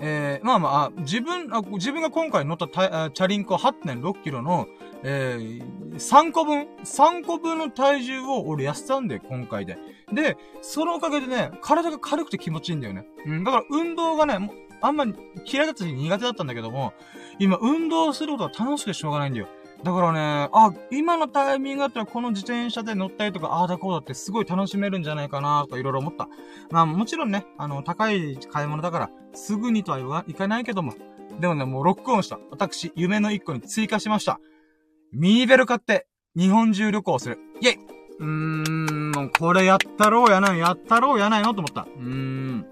[0.00, 4.66] えー、まあまあ、自分、あ自分が今回乗ったチャリンコ8.6キロの、
[5.02, 9.78] えー、3個分、3個分の体重を俺痩せたんだよ、今回で。
[10.12, 13.06] で、そのおかげでね、体が軽くて気持ちいいんだよね。
[13.26, 14.50] うん、だから運動がね、
[14.80, 16.92] あんまり嫌いだったし苦手だったんだけども、
[17.38, 19.48] 今運動することは楽しくてしょうがないんだよ。
[19.82, 26.28] だからね、あ、今のタイミングだったらこの自転車で乗ったりとか、ああだこうだってすごい楽しめるんじゃないかなとかいろいろ思った。
[26.70, 30.94] まあもちろんね、あの、高い買い物だから、すぐにとはいかないけども、
[31.40, 32.38] でもね、もうロックオンした。
[32.50, 34.40] 私、夢の一個に追加しました。
[35.12, 37.38] ミニベル買って、日本中旅行する。
[37.60, 38.26] イェイうー
[39.20, 41.82] ん、これやったろうやない、やったろうやないのと思った。
[41.82, 42.66] うーん。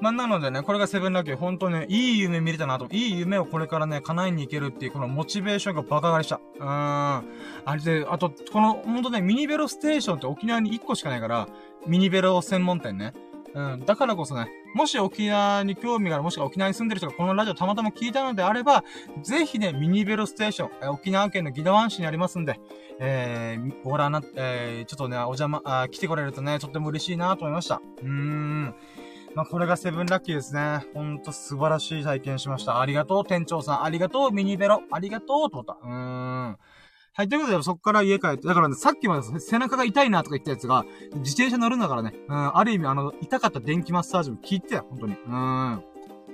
[0.00, 6.40] まあ、なのでね、これがセブンラッキー、ほんとね、いい夢見れたなと、いい夢をこれからね、叶えに行けるっていう、このモチベーションがバカ上がりした。
[6.58, 6.66] うーん。
[6.66, 7.22] あ
[7.66, 11.48] れで、あと、この、ほんとね、ミニベロステーションって沖縄に1個しかないから、
[11.86, 13.14] ミニベロ専門店ね。
[13.56, 13.86] うん。
[13.86, 18.84] だからこそね、もし沖縄に興味がある、もしくは沖縄に住んでる人がこのラジオたまたま聞いたのであれば、
[19.22, 22.60] ぜひね、ミニベロステーション、え沖縄県のギダワン市にありますんで、
[23.00, 27.80] えー、ご覧な、えー、ちょっとね、お邪魔、あ来てこれるとね、とっても嬉しいなと思いました。
[28.02, 28.74] うーん。
[29.34, 30.86] まあ、これがセブンラッキーですね。
[30.92, 32.80] ほんと素晴らしい体験しました。
[32.80, 33.84] ありがとう、店長さん。
[33.84, 34.82] ありがとう、ミニベロ。
[34.90, 35.78] ありがとう、と思った。
[35.82, 36.58] うーん。
[37.16, 45.14] はい、ということで、そっから家帰って、だからね、さっきまで背中が痛いなとか言ったやつが、自転車乗るんだからね、うん、ある意味、あの、痛かった電気マッサージも効いてたよ、本当に。
[45.14, 45.84] うん。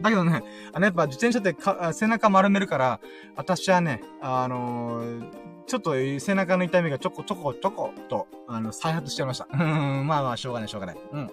[0.00, 3.00] だけどね、あの、やっぱ自転車ってか背中丸めるから、
[3.36, 5.30] 私はね、あのー、
[5.66, 9.46] ちょっと背中の痛みがちょこちょこちょこっと、あの、再発しちゃいました。
[9.52, 10.96] うん、まあまあ、しょうがない、しょうがない。
[11.12, 11.30] うん。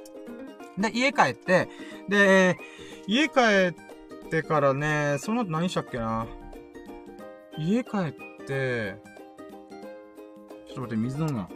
[0.78, 1.70] で、家帰って、
[2.08, 2.56] で、
[3.08, 3.40] 家帰
[3.72, 6.28] ってからね、その後何したっけな？
[7.58, 9.02] 家帰って、
[10.88, 11.50] と待って、水飲むな。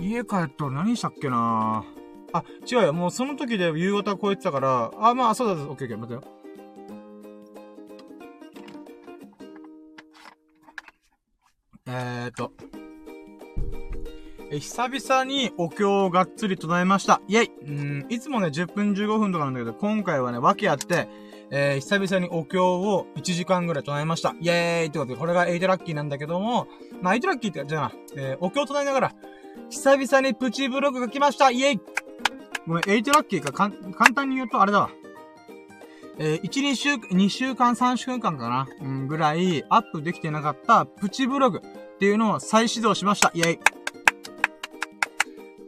[0.00, 1.84] 家帰ったら何したっけな
[2.32, 2.92] あ、違うよ。
[2.92, 6.22] もうその時で夕方超えてたから、あ、まあ、そうだ、オッケーオッケー、待てよ。
[11.86, 12.52] えーっと。
[14.52, 17.20] え、久々にお経をがっつり唱えました。
[17.28, 21.08] イェイうん、いつもね、10分15分とかなんだけど、今回はね、訳あって、
[21.50, 24.34] えー、久々にお経を1時間ぐらい唱えました。
[24.40, 26.68] イェーイってことで、これがエイトラッキーなんだけども、
[27.02, 29.12] まあ、エイトラッキーって、じゃあ、えー、お経を唱えながら、
[29.68, 31.80] 久々にプチブログが来ましたイェイ
[32.66, 34.90] ごめん、8ラッキーか、か簡単に言うとあれだわ。
[36.18, 43.32] えー、1、2週、2週間、3週間かな、うん、ぐらいアップできてなかったプチブログっていうのを再始動しました。
[43.34, 43.58] イェイ。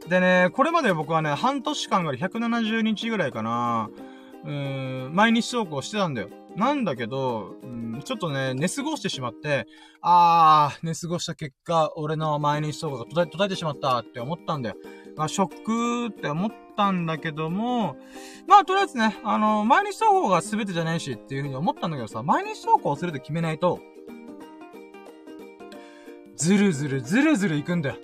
[0.09, 3.89] でね、これまで僕はね、半年間ぐらい170日ぐらいかな、
[4.45, 6.28] うーん、毎日投稿してたんだよ。
[6.57, 9.66] なんだけど、うん、ちょっとね、寝過ごしてしまって、
[10.03, 14.76] あー、寝過ごした結果、俺の毎日投稿が途絶え、てしまったって思ったんだよ。
[15.16, 17.97] まあ、ショックって思ったんだけども、
[18.47, 23.80] まあ、とりあえずね、あの、毎日投稿が全てじゃないしっていうふうに思ったんだけどさ、毎日投稿するって決めないと、
[26.36, 27.97] ずるずるずるずるいくんだよ。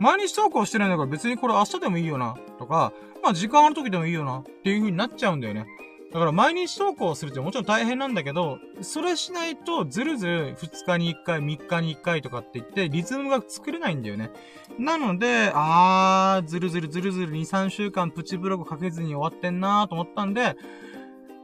[0.00, 2.92] 毎日投稿してないんだから別にこれ明日でもいいよな、とか、
[3.22, 5.66] まあ時間ある時でもいいよな、っていう風になっちゃうんだよね。
[6.12, 14.30] だから毎日投稿するってもちろん大変なんだけど、それしないとずるずる2日に1回、3日に1回とかって言ってリズムが作れないんだよね。
[14.78, 20.56] なので、あー、ずるずるずるずる2、3週間プチブログかけずに終わってんなーと思ったんで、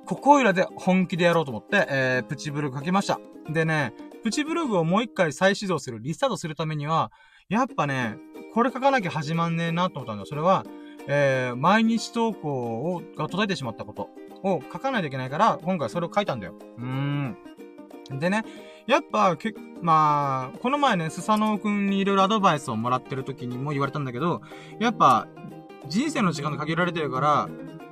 [0.06, 3.20] ここいらで本気でやろうと思って、えー、プチブログかけました。
[3.48, 3.92] でね、
[4.24, 7.12] プチブログをもう一回再始動する、リスタートするためには、
[7.48, 8.16] やっぱね、
[8.56, 10.64] これ書かなきゃ始まんねえなと思ったんだそれは、
[11.08, 14.08] えー、毎日投稿を、が途絶えてしまったこと。
[14.42, 16.54] を書かないといけないから、今回それを書いたんだよ。
[16.78, 17.36] うーん。
[18.18, 18.46] でね、
[18.86, 24.40] やっぱ、け、まあ、この前ね、スサノオくんにいろいろアドバイスをもらってる時にも言われたんだけど、
[24.80, 25.28] やっぱ、
[25.88, 27.48] 人生の時間が限られてるから、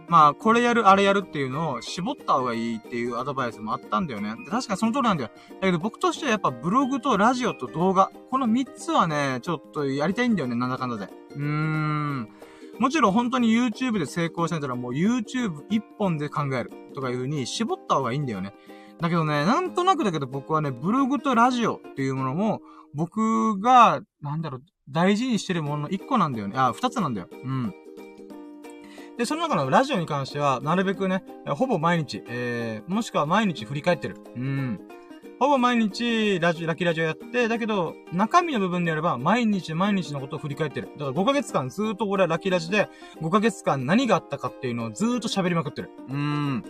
[0.09, 4.35] まあ、これやる、あれやるっていうのを絞った方がいいっていうアドバイスもあったんだよね。
[4.51, 5.31] 確かその通りなんだよ。
[5.61, 11.13] だけど僕としてはやっぱブログとラジオと動画、この3つはね、ちょっとやりたいんだよね、なんだかんだで。
[11.31, 12.29] うーん。
[12.79, 18.53] もちろん本当に YouTube で成功したんだったらもう YouTube 一本で考えるとかいう風に絞った方がいいんだよね。
[19.01, 22.61] だけどね、なんとなくだけど僕はね、ブログとラジオっていうものも、
[22.95, 26.55] 僕が、なんだろう、大事にしてるものの一個なんだよね。
[26.57, 27.29] あ、二つなんだよ。
[27.33, 27.75] うん。
[29.19, 34.17] で、その中のラジオに関しては、なるべくね、ほぼ毎日、えー、もしくは毎日振り返ってる。
[34.37, 34.81] うん。
[35.39, 40.89] ほぼ毎日、ラジオ、ラキラジオやって、だけど、中身の部分であれば、毎日毎日のことを振り返ってる。
[40.97, 42.89] だから5ヶ月間ずーっと俺はラキラジで、
[43.21, 45.91] 5ヶ月間何があったかっていうのをずーっと喋りまくってる。
[46.09, 46.65] うーん。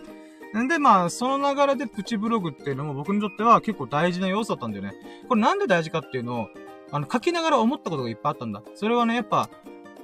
[0.63, 4.93] んで、まあ、その流れでプチブログっていうのも僕にとっては結構大事な要素だったんだよね。
[5.27, 6.47] これなんで大事かっていうのを、
[6.91, 8.63] あの、書きながら思ったことがいっぱいあったんだ。
[8.75, 9.49] それはね、やっぱ、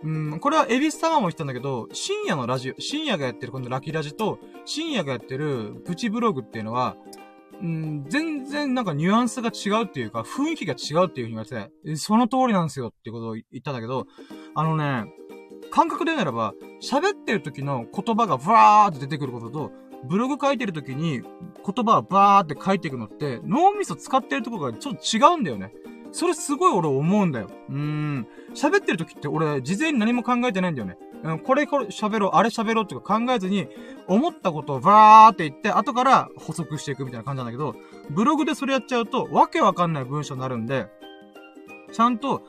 [0.03, 6.95] うん、これはエビス様も言ったんだけど、深夜のラジオ、深夜がやってるこのラキラジと、深夜がやってるプチブログっていうのは、
[7.61, 14.07] うん、全然なんかニュアンスが違うっていうか、雰囲気が違うっていう風に言われて、その通りなんですよっていうことを言ったんだけど、
[14.55, 15.13] あのね、
[15.69, 19.71] 感覚で言うならば、喋ってる時の言葉がブワーって出てくることと、
[20.03, 25.73] ブログ書いてる時に言葉をバーって書いていくのって、脳みそ使ってるところがちょっと違うんだよね。
[26.11, 27.49] それすごい俺思うんだよ。
[27.69, 28.27] うーん。
[28.53, 30.97] 喋ってる時って俺、事前に何も考えてないんだよね。
[31.23, 33.67] うん、これこれ喋ろう、あれ喋ろうってか考えずに、
[34.07, 37.75] 思ったことをバーって言って、後から補足していくみたいな感じなんだけど、
[38.09, 40.87] ブログでそれやっちゃうと、わけわかんない文章になるんで、
[41.91, 42.41] ちゃんと、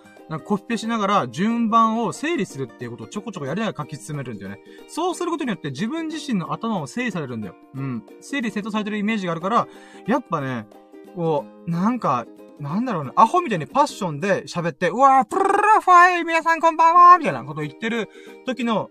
[0.45, 4.61] コピペしながら順番を整理するっていうことをちょこちょこやりながら書き進めるんだよね。
[4.89, 7.55] そうすることによって自分自身の頭を整理されるんだよ。
[7.75, 8.03] うん。
[8.21, 9.69] 整理整頓されてるイメージがあるから、
[10.07, 10.67] やっぱね、
[11.15, 12.25] こう、なんか、
[12.63, 18.09] なんだろうね、アホみたいにパッションで喋って、うわー、プルルルファイ皆さんこんばんはみたいなこと言ってる
[18.47, 18.89] 時の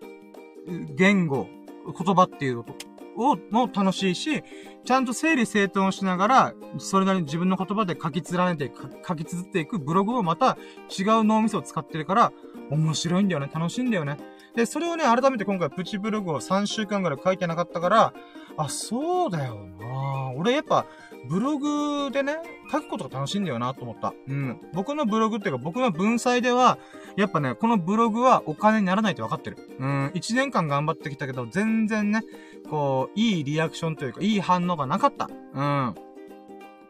[0.98, 1.48] 言語、
[1.86, 4.44] 言葉っていうことを、も楽しいし、
[4.84, 8.74] ちゃんと整理整頓をしながら、それなりに自分の言葉で書き連ねて、
[9.08, 10.58] 書き綴っていくブログをまた
[10.90, 12.34] 違う脳みそを使ってるから、
[12.70, 13.50] 面白いんだよね。
[13.54, 14.18] 楽しいんだよね。
[14.54, 18.14] で、それをね、改めて今回プチブログを3週間ぐらい書いてなかったから、
[18.58, 20.86] あ、そうだよな俺やっぱ、
[21.28, 22.38] ブログでね、
[22.72, 24.14] 書くことが楽しいんだよなと思った。
[24.28, 24.60] うん。
[24.74, 26.78] 僕のブログっていうか僕の文才では、
[27.16, 29.58] やっぱね、このブログはお金にならないって分かってる。
[29.80, 30.12] うん。
[30.14, 32.22] 一年間頑張ってきたけど、全然ね、
[32.70, 35.30] こう、いいリアクションというか、いい反応がなかった。
[35.54, 35.96] うん。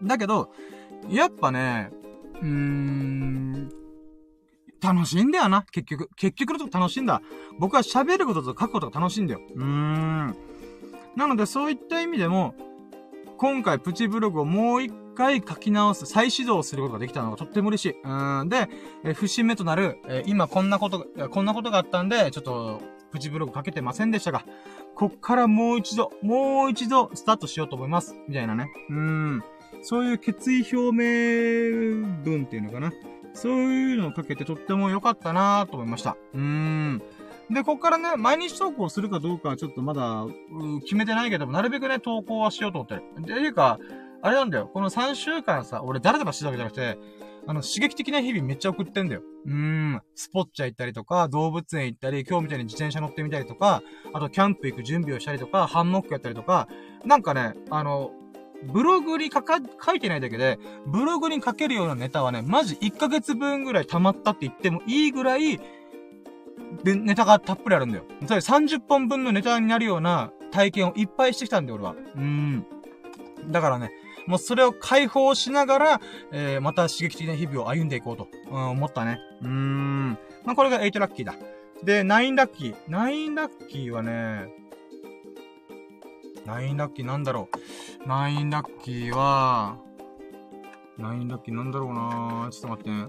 [0.03, 0.51] だけど、
[1.09, 1.91] やっぱね、
[2.41, 3.69] うーん、
[4.81, 6.09] 楽しいんだよな、結局。
[6.15, 7.21] 結局のとこ楽しいんだ。
[7.59, 9.41] 僕は喋ることと書くことが楽しいんだよ。
[9.55, 10.35] うーん。
[11.15, 12.55] なので、そういった意味でも、
[13.41, 17.95] 今回プチブログをもう一回書き直す、再始動することができたのがとっても嬉しい。
[18.03, 18.49] うん。
[18.49, 18.69] で、
[19.03, 24.45] え節目となる、え今こんなこと、こんなことがあったんで、ちょっと、プチブログ書けてませんでしたが、
[24.93, 28.15] こっからもう一度、もう一度スタートしようと思います。
[28.27, 28.71] みたいなね。
[28.91, 29.43] うん。
[29.81, 32.93] そういう決意表明文っていうのかな。
[33.33, 36.15] そういうのをかけてとっても良かったなと思いました。
[36.35, 37.01] うーん。
[37.53, 40.25] で、こっからね、毎日投稿するかどうかはちょっとまだ、
[40.83, 43.03] 決めてないけども、なるべくね、投稿はしようと思ってる。
[43.21, 43.77] っていうか、
[44.21, 44.69] あれなんだよ。
[44.73, 46.97] この3週間さ、俺誰とかしてたわけじゃなくて、
[47.47, 49.21] あの、刺激的な日々めっちゃ送ってんだよ。
[49.45, 50.01] うーん。
[50.15, 53.81] スポッチャ行ったりとか、動物園行ったり、今日みたいに自転車乗ってみたりとか、
[54.13, 56.67] あとキャンプ行く準備をしたりとか、ハンモックやったりとか、
[57.03, 58.11] なんかね、あの、
[58.63, 65.59] ブログに書か、書いてないだけで、ブログに書けるようなネタはね、マジ1ヶ月分ぐらい溜まったって言ってもいいぐらい、
[66.83, 68.03] で、ネタがたっぷりあるんだよ。
[68.27, 71.91] それ30本分のネタになるような体験をいっぱいしてきたんだよ、俺は。
[71.91, 72.65] うーん。
[73.49, 73.91] だからね、
[74.27, 76.01] もうそれを解放しながら、
[76.31, 79.19] えー、また刺激的な日々を歩んでいこうと、うん、思ったね。
[79.41, 80.11] うーん。
[80.45, 81.35] まあ、これが8ラッキーだ。
[81.83, 82.75] で、9ラッキー。
[82.87, 84.61] 9ラッキーはね、
[86.45, 87.49] 9ラッキーなんだろ
[88.03, 88.07] う。
[88.07, 89.77] 9ラッキーは、
[90.99, 93.05] 9ラッキーなんだろうなちょっと待ってね。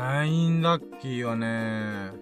[0.00, 2.12] ナインラッキーはね、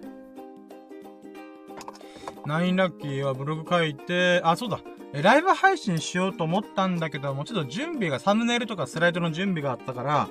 [2.45, 4.81] ナインラッキーはブログ書いて、あ、そうだ。
[5.13, 10.27] えライブ配信しようと思ったんだけども、ちょっと準備が、サムネイルとかスライドの準備があったから、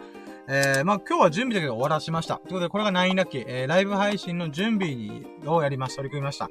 [0.47, 2.37] えー、まあ、今日は準備だけど終わらしました。
[2.37, 6.03] ということで、これが9ラッキー、えー、ライブ配信の準備にをやりました。
[6.03, 6.51] 取り組みました。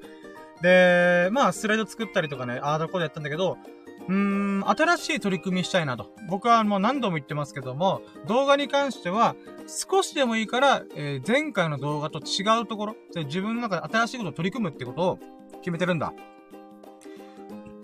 [0.63, 3.59] で、まあ、スライド作ったりとかね、あーだこでやったんだけど、
[4.07, 6.11] うーん、新しい取り組みしたいなと。
[6.29, 9.35] 僕はもう何度も言ってますけども、動画に関しては、
[9.67, 15.19] 少しでもいいから、えー、前回の動画と違うところ、自分の中で新しいことを取り組むってことを
[15.59, 16.13] 決めてるんだ。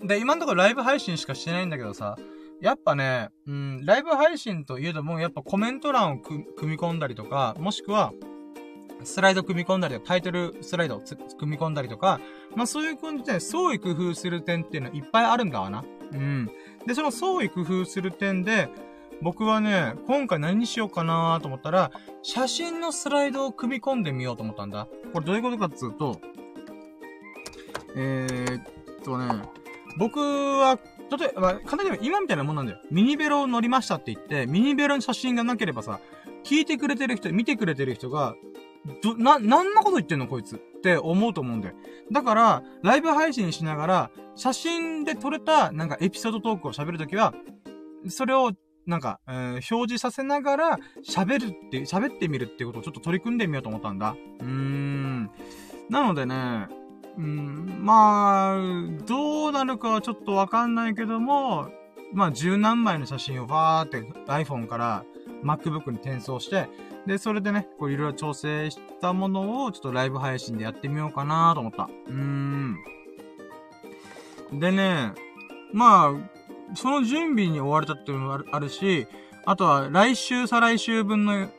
[0.03, 2.17] で、今のところライブ配信しかしてないんだけどさ、
[2.61, 8.13] やっぱね、うん、ライブ配信といえども、やっぱコメント欄を組み込んだりとか、もしくは、
[9.03, 11.01] スライド組み込んだりとか、タイトルスライドを
[11.37, 12.21] 組み込んだりとか、
[12.55, 15.83] まあそういう感じで、創意工夫する点っていうのはいっぱいあるんだわな。
[16.11, 16.49] うん。
[16.85, 18.69] で、その創意工夫する点で、
[19.21, 21.91] 僕はね、今回何にしようかなと思ったら、
[22.21, 24.87] 写真のスライドを組み込んでみようと思ったんだ。
[25.13, 26.19] これどういうことかっつうと、
[27.95, 28.63] えー、っ
[29.03, 29.43] とね、
[29.97, 30.79] 僕は
[31.17, 32.79] 例えば、簡単に言えば今みたいなもんなんだよ。
[32.89, 35.99] ミニベロを乗りましたって言って、ミニベロの写真がなければさ、
[36.43, 38.35] 聞いてくれてる人、見てくれてる人が、
[39.01, 41.75] ど、な、何のこと言ってんのこいつって思うと思うんだよ。
[42.11, 47.33] だから、ライブ配信しながら、写真で撮れた、なんかエピソードトークを喋るときは、
[48.09, 48.51] それを、
[48.85, 50.77] なんか、えー、表示させながら、
[51.07, 54.17] 喋るって、喋ってみるっていうことをちょっと取り組んでみようと思ったんだ。
[54.41, 55.31] うーん。
[55.89, 56.67] なのでね、
[57.17, 61.69] うん、まあ、どうなるかはちょっとわかんないけども、
[62.11, 65.05] まあ、十何枚の写真をバーって iPhone から
[65.43, 66.69] MacBook に転送して、
[67.05, 71.89] で、それでね、こういろいろ調整したものをちょっとライブ配信でやってみようかなと思った。
[72.07, 72.77] うーん。
[74.53, 75.13] でね、
[75.73, 79.07] まあ、その準備に追われたっていうのもあるし、
[79.45, 81.49] あとは来週、再来週分の、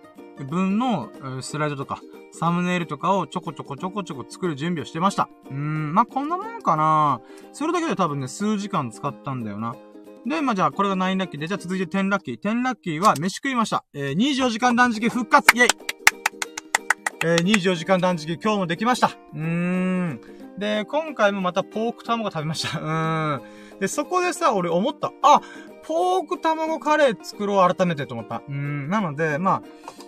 [0.48, 1.10] 分の
[1.42, 2.00] スライドとか、
[2.32, 5.28] サムネイルとかをちょこちょこちょこちょこ作る準備をしてました。
[5.50, 7.20] うーん、まあ、こんなもんかな
[7.52, 9.76] それだけで多分ね、数時間使ったんだよな。
[10.26, 12.40] で、まあ、じゃあ、これが9ラッキーで、じゃあ続いて10ラッキー。
[12.40, 13.84] 10ラッキーは飯食いました。
[13.92, 15.68] えー、24時間断食復活イェイ
[17.26, 19.08] えー、24時間断食今日もできました。
[19.34, 20.20] うーん。
[20.58, 22.78] で、今回もまたポーク卵食べました。
[22.80, 23.80] うーん。
[23.80, 25.12] で、そこでさ、俺思った。
[25.22, 25.40] あ、
[25.82, 28.42] ポーク卵カレー作ろう改めてと思った。
[28.48, 28.88] うん。
[28.88, 29.62] なので、まあ、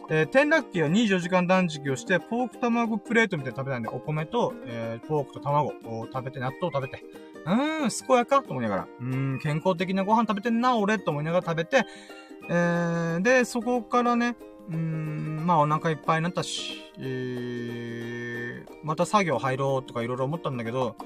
[0.09, 7.05] えー、天ラッキーは24時間断食をして、ポーク卵プレートみたいな食べたんで、お米と、えー、ポークと卵を食べて、納豆を食べて、
[7.47, 11.87] うーん、健やかと思いながら、うーん、健康的なご飯食べてんな、俺と思いながら食べて、
[12.49, 14.37] えー、で、そこからね、
[14.69, 20.97] うーん、まあお腹いっぱいになったし、えー、また作業入ろうとかいろいろ思ったんだけど、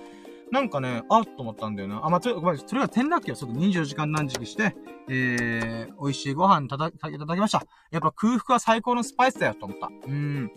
[0.51, 2.05] なんかね、あっと思ったんだよな。
[2.05, 4.75] あ、まあ、それ、それが転落期を外24時間断食して、
[5.09, 7.65] えー、美味しいご飯ただ、いただきました。
[7.93, 9.89] やっぱ空腹は最高のスパイスだよと思った。
[10.07, 10.51] うん。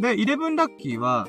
[0.00, 1.26] で、11ラッキーは、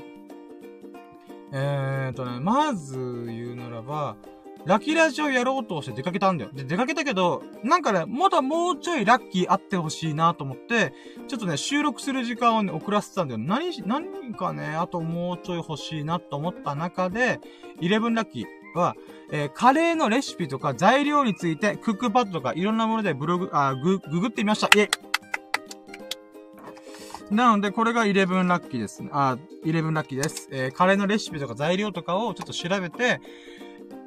[1.55, 2.97] えーとね、まず
[3.27, 4.17] 言うならば、
[4.65, 6.51] ラッキーラジオやろうとして出かけたんだよ。
[6.51, 10.93] で、出かけたけど、なんかね、まだもうちょいラッキーあってほしいなと思って、
[11.27, 13.39] ちょっとね、収録する時間をね、遅らせてたんだよ。
[13.39, 17.39] 何、何かね、あともうちょい欲しいなと思った中で、
[17.81, 18.95] 11ラッキーは、
[19.31, 24.67] えー、カレーのレシピとか材料について、クックパッドとかいろんなものでブログ、あ、グ、ググってみました。
[24.67, 25.12] イェイ
[27.31, 29.09] なので、これが11ラッキーですね。
[29.11, 30.49] あ、11ラッキーです。
[30.51, 33.21] えー、カレーのレシピとか材料とかをちょっと調べて、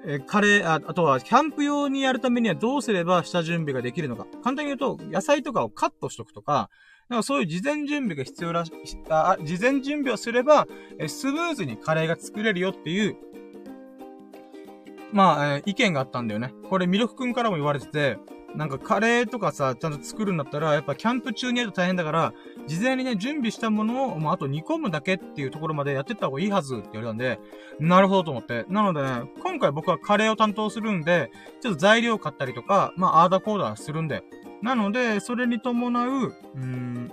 [0.07, 4.27] えー、カレー、あ、あとは、キャンプ用にやるためにはどうすれば下準備ができるのか。
[4.43, 6.71] 簡単に言うと、野菜とかをカットしとくとか、
[7.09, 8.73] なんかそういう事前準備が必要らし、
[9.09, 10.67] あ、事前準備をすれば、
[10.99, 13.17] えスムーズにカレーが作れるよっていう、
[15.13, 16.53] まあ、えー、意見があったんだよね。
[16.69, 18.19] これ、ミルクくんからも言われてて、
[18.57, 22.33] なんかカレーとかさ、ちゃんと作るんだったら、やっぱキャンプ中にやると大変だから、
[22.67, 27.39] 事前にね、準備したものを、もうあと煮込むだけっていうところまでやってった方がいいはずって言われたんで、
[27.79, 28.65] なるほどと思って。
[28.69, 31.31] なのでね、今回僕はカレーを担当するんで、
[31.61, 34.23] ちょっと材料買ったりとか、まあ、アーダコーダーするんで。
[34.63, 37.13] なので、それに伴う、うーん、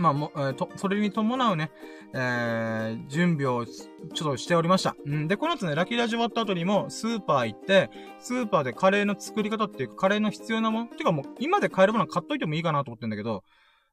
[0.00, 1.70] まあ、も、えー、と、それに伴うね、
[2.14, 4.96] えー、準備をちょっとしておりました。
[5.04, 5.28] うん。
[5.28, 13.44] で、この後ね、ラッキーラジ終わった後にも、スーパー行って、スーパーでカレーの作り方っていうか、カレーの必要なものていうかもう、今で買えるもの買っといてもいいかなと思ってんだけど、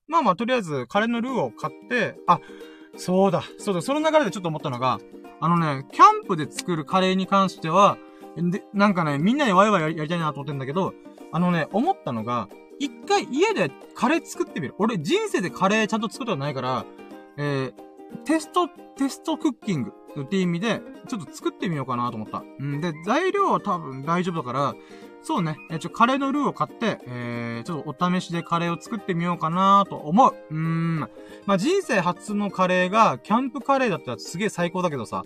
[0.07, 2.39] まあまあ、とりあえず、カレーのルーを買って、あ、
[2.95, 4.99] そうだ、そうだ、その流れでちょっと思ったのが、
[5.41, 7.97] あのね、キャンプで作るカレーに関しては、
[8.37, 10.93] で、なんかね、みんなでワイワイやりたいなと思ってんだけど、
[11.33, 12.47] あのね、思ったのが、
[12.79, 14.75] 一回家でカレー作ってみる。
[14.77, 16.85] 俺人生でカレーちゃんと作ったことないから、
[17.37, 17.73] えー、
[18.25, 18.67] テスト、
[18.97, 22.43] テストクッキングっていう意味で、ちょっと作ってみようかなと思った。
[22.59, 24.75] うんで、材料は多分大丈夫だから、
[25.21, 30.35] そうね、えちょ、カレーのルーを買って、えー、ちょっとお試しでカレーを作ってみようかなと思う。
[30.51, 30.99] うーん。
[31.45, 35.25] まあ、人生初のカレーが、キャンプカレーだったらすげえ最高だけどさ、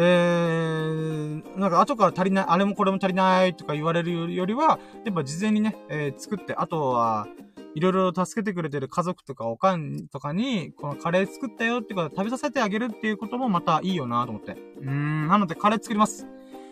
[0.00, 7.26] ー、なんか後から足りない、あれもこれも足りないとか言われるよりは、やっぱ事前にね、えー、作って、あとは、
[7.74, 14.52] いろいろ助けてくれてる家族とかおかんとかに、このカレー作ったよってこと食べさせてあげるっていうこともまたいいよなと思って。
[14.52, 16.26] うーん、なのでカレー作ります。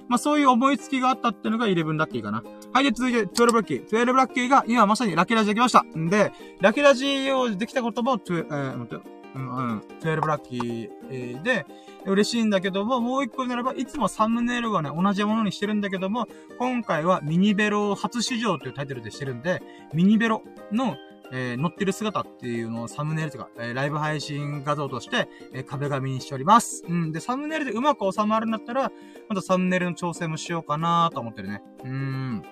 [0.09, 2.45] まあ、そういう思いつきがあったっていうのが11ラッキーかな。
[2.72, 3.89] はい、で、続いて12ラッキー。
[3.89, 5.83] 12ラッキーが今まさにラッキーラジできました。
[5.83, 9.05] んで、ラッキーラジをできたことも、えー、待って、
[9.37, 11.66] うん、うん、12ラッキーで、
[12.07, 12.51] 嬉しいん。
[12.51, 15.80] だけども、もう一個ならば、いつもサムネイルがね、同じものにしてるん。
[15.80, 16.26] だけども、
[16.59, 19.43] 今回はミニベロ初試乗というタイトルでしてるん。
[19.43, 19.62] で、
[19.93, 20.97] ミニベロの、
[21.32, 26.84] えー、乗ってる姿っていうのをサムネイルとか、えー、ライブ配信画像として、えー、壁紙にしております。
[26.89, 27.12] うん。
[27.12, 28.51] で、サムネイルでうまく収まるん。
[28.51, 28.91] だったら、
[29.28, 31.62] またサムネイルの調整もしようかなと思ってるね。
[31.84, 32.43] うーん。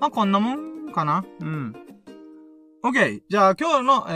[0.00, 0.32] まあ、こん。
[0.32, 0.76] なもん。
[0.92, 1.24] かな。
[1.40, 1.85] うん。
[2.86, 3.22] OK。
[3.28, 4.12] じゃあ今日の、え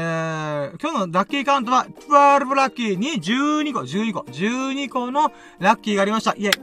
[0.76, 6.34] ー、今日のラッキーカウントは、12ラッキーに12個、12個、12個のラッキーがありました。
[6.36, 6.60] イェイ。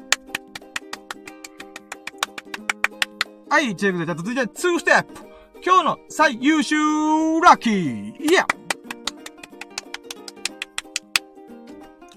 [3.49, 5.27] はい、ということで、じゃあ続いて2ステップ。
[5.65, 6.75] 今日の最優秀
[7.41, 7.73] ラッキー
[8.21, 8.45] イエ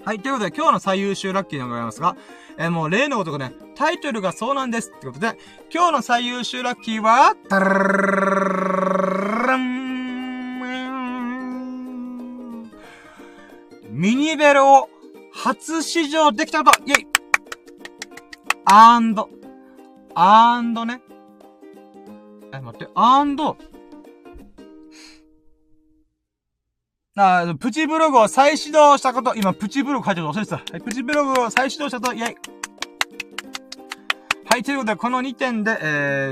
[0.05, 2.15] はい、ということで今日の最優秀ラッキーでございますが、
[2.57, 4.91] えー、もう例のことがね、タイトルがそうなんです。
[4.95, 5.37] ってことで、
[5.73, 7.35] 今日の最優秀ラッキーは、
[14.01, 14.89] ミニベルを
[15.31, 17.07] 初試乗できたことイェイ。
[18.65, 19.29] アンド、
[20.15, 21.03] アンドね。
[22.51, 23.55] え、待って、アンド、
[27.15, 30.79] あ、プチブログを再始動したこと、今、プチブログ書いてるの忘れてた。
[30.79, 32.35] プチブログを再始動したこと、イェイ。
[34.51, 35.85] はい、ということで、この2点で、え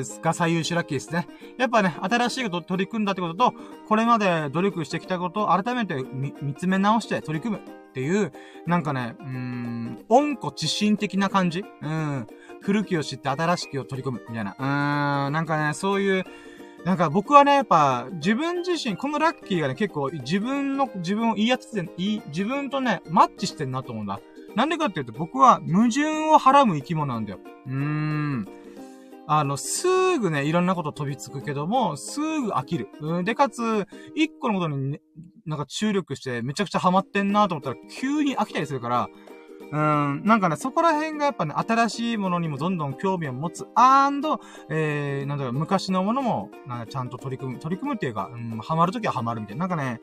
[0.04, 1.26] ー、が最優秀ラッキーですね。
[1.58, 3.54] やっぱね、新しいこと取り組んだってことと、
[3.88, 8.34] これまで努力してきたことを改めて見つめ直して取り組むっていう、
[8.68, 12.28] なんかね、うーん、温故知新的な感じうん。
[12.60, 14.52] 古きを知って新しきを取り組む、みたいな。
[14.52, 16.26] うーん、なんかね、そういう、
[16.84, 24.20] なんか僕はね、やっぱ、自分自身、このラッキーがね、結構自分の、自分を言い当てて、い、自分とね、マッチしてんなと思うんだ。
[24.56, 27.40] なんでかっていうと、僕は矛盾をはらむ生き物なんだよ。
[27.68, 28.48] うーん。
[29.28, 29.88] あの、す
[30.18, 32.90] ぐね、いろんなこと飛びつくけども、すぐ飽きる。
[33.00, 35.02] うん、で、かつ、一個のことに、ね、
[35.46, 39.10] なんか注力してめちゃくちゃハマってんなと思ったら、急に飽きたりするから、
[39.72, 43.68] うん、なんかね、そこら辺がやっぱね、新しいものにもどんどん興味を持つ。
[43.76, 44.40] アンド、
[44.70, 49.68] えー、なんだろう、昔のものも、なんかちゃんと取り組む、取り組むっていうか、うん、ハマるときはハマるみたいな。
[49.68, 50.02] なんかね、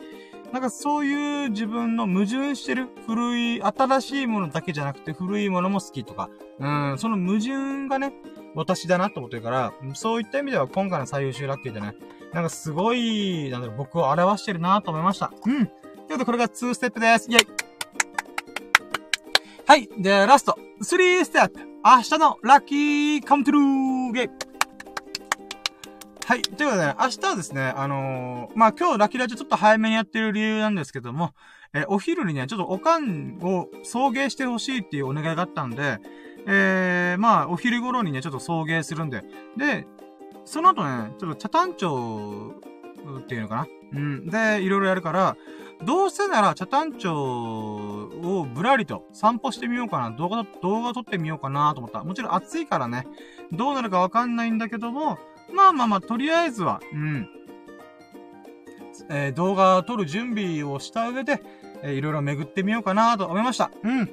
[0.53, 8.13] なんかそういう自分の矛盾してる古い、新しいものだけじゃなくて古いものも好きとか、うん、その矛盾がね、
[8.55, 11.95] 私だなと思ってるから、そういった意味では今回の最優秀ラッキーでね、
[12.33, 15.33] なんかすごい、なんだろ、僕を表してるなと思いました。
[15.45, 15.53] うん。
[15.53, 17.31] ということでこれが2ステップです。
[17.31, 17.47] イェイ
[19.67, 19.89] はい。
[19.99, 20.57] で、ラスト。
[20.81, 21.59] 3ステップ。
[21.85, 24.29] 明日のラッキーカムトゥルーゲイ
[26.27, 26.43] はい。
[26.43, 31.35] ということで、明日はですね、あのー、まあ、今日ラキラジちょっと早めにやってる理由なんですけども、
[31.73, 36.01] えー、お昼にね、ちょっとおかんを送迎してほしいっていうお願いがあったんで、
[36.49, 39.23] えー、まあ、お昼頃にね、ちょっと送迎するんで。
[39.57, 39.87] で、
[40.45, 42.55] その後ね、ちょっと茶炭町
[43.21, 43.67] っていうのかな？
[43.93, 44.27] うん。
[44.27, 45.37] で、いろいろやるから、
[45.85, 50.11] どうせなら茶炭町をぶらりと散歩してみようかな。
[50.11, 52.03] 動画、動画撮ってみようかなと思った。
[52.03, 53.07] もちろん暑いからね、
[53.53, 55.21] どうなるかわかんないんだけども、
[55.53, 57.29] まあまあまあ、とりあえずは、うん。
[59.11, 61.43] えー、動画を撮る準備をした上で、
[61.83, 63.71] えー、いろいろ巡ってみようかなと思いました。
[63.83, 64.11] うん。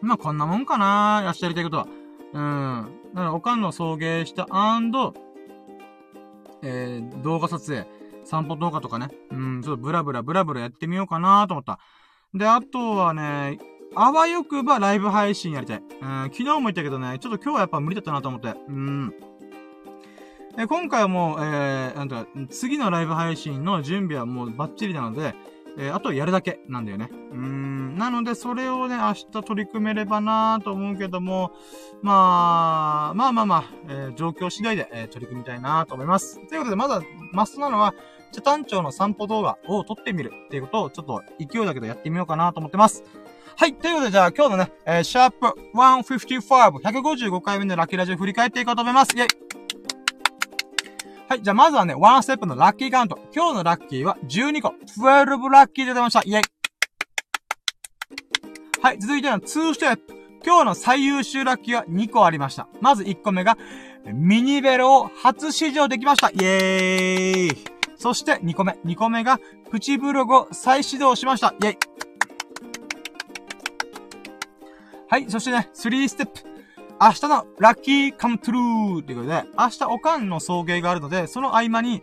[0.00, 1.86] まあ、こんなもんかな明日やりたいことは。
[2.32, 2.92] うん。
[3.14, 5.14] だから、おかんの送迎したアンド、
[6.62, 7.86] えー、動画撮影、
[8.24, 11.78] 散歩動画とかね、うん、ちょっとブラブラブラブラやってみようかなと思った。
[12.34, 13.58] で、あとはね、
[13.94, 15.78] あわよくばライブ配信やりたい。
[15.78, 18.54] うん、昨日も言ったけどね、ちょっと今日はやっぱ無理だったなと思って。
[18.68, 19.14] うん。
[20.60, 25.36] え今回はもう、えー、なんか、次のライブ配信の準備はもうバッチリなので、
[25.78, 27.10] えー、あとやるだけなんだよね。
[27.30, 27.96] うーん。
[27.96, 31.52] なので、それをね、明日取り組めればなと思うけども、
[32.02, 36.44] まあ、まあまあまあ、えー、状況次第で、えー、取り組みたいなと思います。
[36.48, 37.02] ということで、まだ、
[37.32, 37.94] マストなのは、
[38.32, 43.04] 茶単町の散歩動画を撮ってみるっていうことを、ちょっと勢いだけどやってみようかなと思ってます。
[43.56, 43.74] はい。
[43.74, 49.16] ということで、じゃあ今日のね、えー、シャープ155、155回目のラッキーラジオ振り返っていこうと思います。
[49.16, 49.67] イェイ
[51.28, 51.42] はい。
[51.42, 53.18] じゃあ、まずはね、ワンステップのラッキーカウント。
[53.36, 54.68] 今日のラッキーは12個。
[54.68, 56.22] 12ラッキーで出ました。
[56.24, 56.42] イェイ。
[58.80, 58.98] はい。
[58.98, 60.14] 続いての2ステップ。
[60.42, 62.66] 今日の最優秀ラッキーは2個ありました。
[62.80, 63.58] まず1個目が、
[64.06, 66.30] ミニベロを初試乗できました。
[66.30, 67.64] イェーイ。
[67.98, 68.78] そして2個目。
[68.86, 69.38] 2個目が、
[69.70, 71.54] プチブログを再始動しました。
[71.60, 71.78] イェイ。
[75.10, 75.30] はい。
[75.30, 76.57] そしてね、3ステップ。
[77.00, 82.02] 明日のラッキーカムトゥルーっていうことで、明日おかんの送迎があるので、その合間に、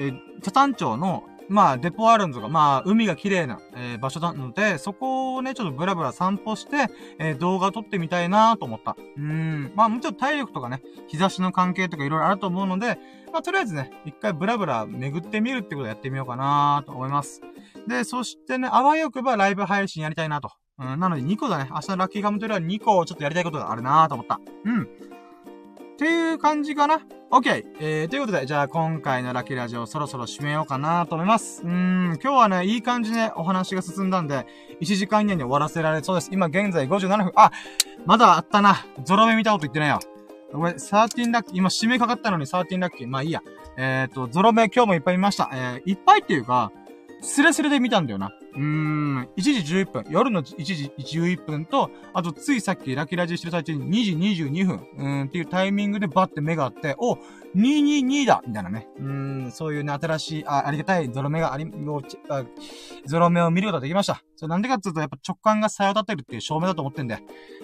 [0.00, 6.86] えー、茶炭町の、まあ、デポあるんですが、まあ、海が綺麗な、えー、場所なので、そこをね、ちょっとブラブラ散歩して、
[7.18, 8.96] えー、動画撮ってみたいなと思った。
[9.16, 9.72] うん。
[9.74, 12.98] まあ、もちろん体力とかね、日差しの関係とかいろいろあると思うので、
[13.32, 17.42] まあ、とりあえずね、一回ブラブラ巡ってみるってことをやってみようかなと思います。
[17.88, 20.52] で、そしてね、あわよくばライブ配信やりたいなと。
[20.78, 21.68] うん、なので2個だね。
[21.70, 24.40] 明日のラッキーガムトレは2個ちょっとやりたいことがあるなと思った。
[24.64, 24.82] うん。
[24.82, 24.86] っ
[25.96, 27.00] ていう感じかな。
[27.30, 27.64] OK。
[27.80, 31.62] えー、ということで、じゃあ今回のラッキーラジオそろそろ締めようかなと思います。
[31.62, 34.46] うん、今日はね、いい感じでお話が進んだんで、
[34.80, 36.30] 1時間以内に終わらせられそうです。
[36.32, 37.32] 今現在57分。
[37.36, 37.52] あ、
[38.06, 38.86] まだあったな。
[39.04, 40.00] ゾロ目見たこと言ってないよ。
[40.52, 43.08] ごめん、13ラッキー、今締めかかったのに13ラッキー。
[43.08, 43.42] まあいいや。
[43.76, 45.50] えっ、ー、と、ゾロ目今日もいっぱい見ました。
[45.52, 46.72] えー、いっぱいっていうか、
[47.22, 48.32] スレスレで見たんだよな。
[48.54, 57.16] うーん、1時11分、夜の1時11分と、あとついさっきラキラジしてる最中に2時22分、うんっていうタイミングでバッて目があって、お、
[57.56, 58.88] 222だみたいなね。
[58.98, 61.66] うん、そういうね、新しい、あ、ありがたいゾロ目があり、
[62.28, 62.44] あ
[63.06, 64.22] ゾロ目を見ることができました。
[64.36, 67.18] それなんでかっていうと、やっぱ直感がさよ立てるっていう証明だと思ってんで。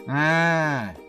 [0.08, 1.08] えー。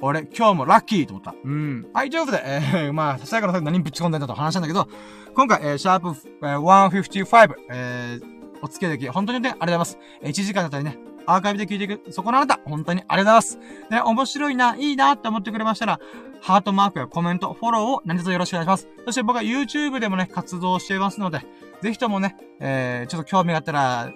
[0.00, 1.34] 俺、今日もラッキーと思った。
[1.42, 1.88] うん。
[1.92, 4.88] はい、ということで、えー、 まあ、ささやかなさ何ぶち込んでんだと話したんだけど、
[5.34, 9.98] 今回、えー、シャープ、えー、155、えー、お付き合いでき、本当にね、ありがとうございます。
[10.22, 13.90] 1時間だったりね、アーカイブで聞いていく、そこのあなた、本当にありがとうございます。
[13.90, 16.00] ね、面白いな、いいなって思ってくれましたら、
[16.40, 18.88] ハートマークやコメント、フォローを何卒よろしくお願いします。
[19.04, 21.40] そして僕は YouTube でもね、活動していますので、
[21.82, 24.12] ぜひともね、えー、ちょっと興味があったら、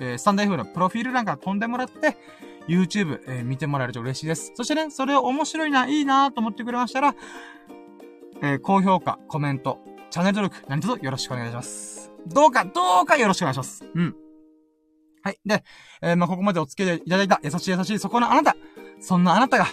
[0.00, 2.16] えー、スタンダイフのプロフィール欄か飛んでもらって、
[2.66, 4.52] YouTube、えー、見てもらえると嬉しいです。
[4.54, 7.14] そしてね、それを面白いな、いいなと思ってくれましたら、
[8.42, 9.78] えー、高評価、コメント、
[10.10, 12.13] チャンネル登録、何卒よろしくお願いします。
[12.26, 13.84] どうか、どうかよろしくお願いします。
[13.94, 14.14] うん。
[15.22, 15.38] はい。
[15.44, 15.64] で、
[16.02, 18.56] えー、まあ、ここまでお付き合いいただいた優しい優しいそこのあなた。
[19.00, 19.66] そんなあなたが、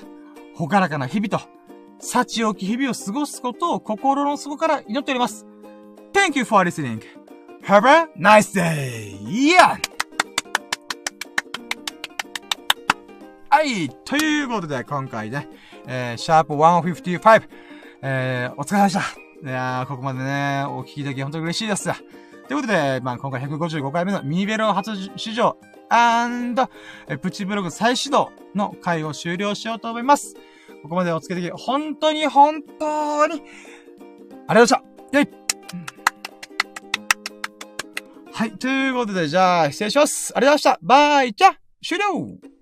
[0.56, 1.40] ほからかな日々と、
[2.00, 5.46] 幸置き日々を過ごすことを心の底から祈っております。
[6.14, 7.02] Thank you for listening.
[7.64, 9.18] Have a nice day!
[9.24, 9.78] Yeah!
[13.50, 13.90] はい。
[14.06, 15.48] ということで、今回ね、
[15.86, 17.44] えー、シャープ155、
[18.02, 19.50] えー、お疲れ様でした。
[19.50, 21.90] いやー、ここまでね、お聞きでき本当に嬉しいです。
[22.52, 25.56] ということで、まあ、今回155回目のミニベロ初試乗、
[25.88, 26.70] アンド、
[27.22, 30.36] プチブログ再始動の回を終了しようと思います。
[30.84, 34.84] ここまでお付けでき、本当に本当に、ありがとうございました。
[35.14, 35.30] イェイ
[38.34, 38.52] はい。
[38.58, 40.34] ということで、じゃあ、失礼します。
[40.36, 40.86] ありがとうございました。
[40.86, 42.61] バイチャ終了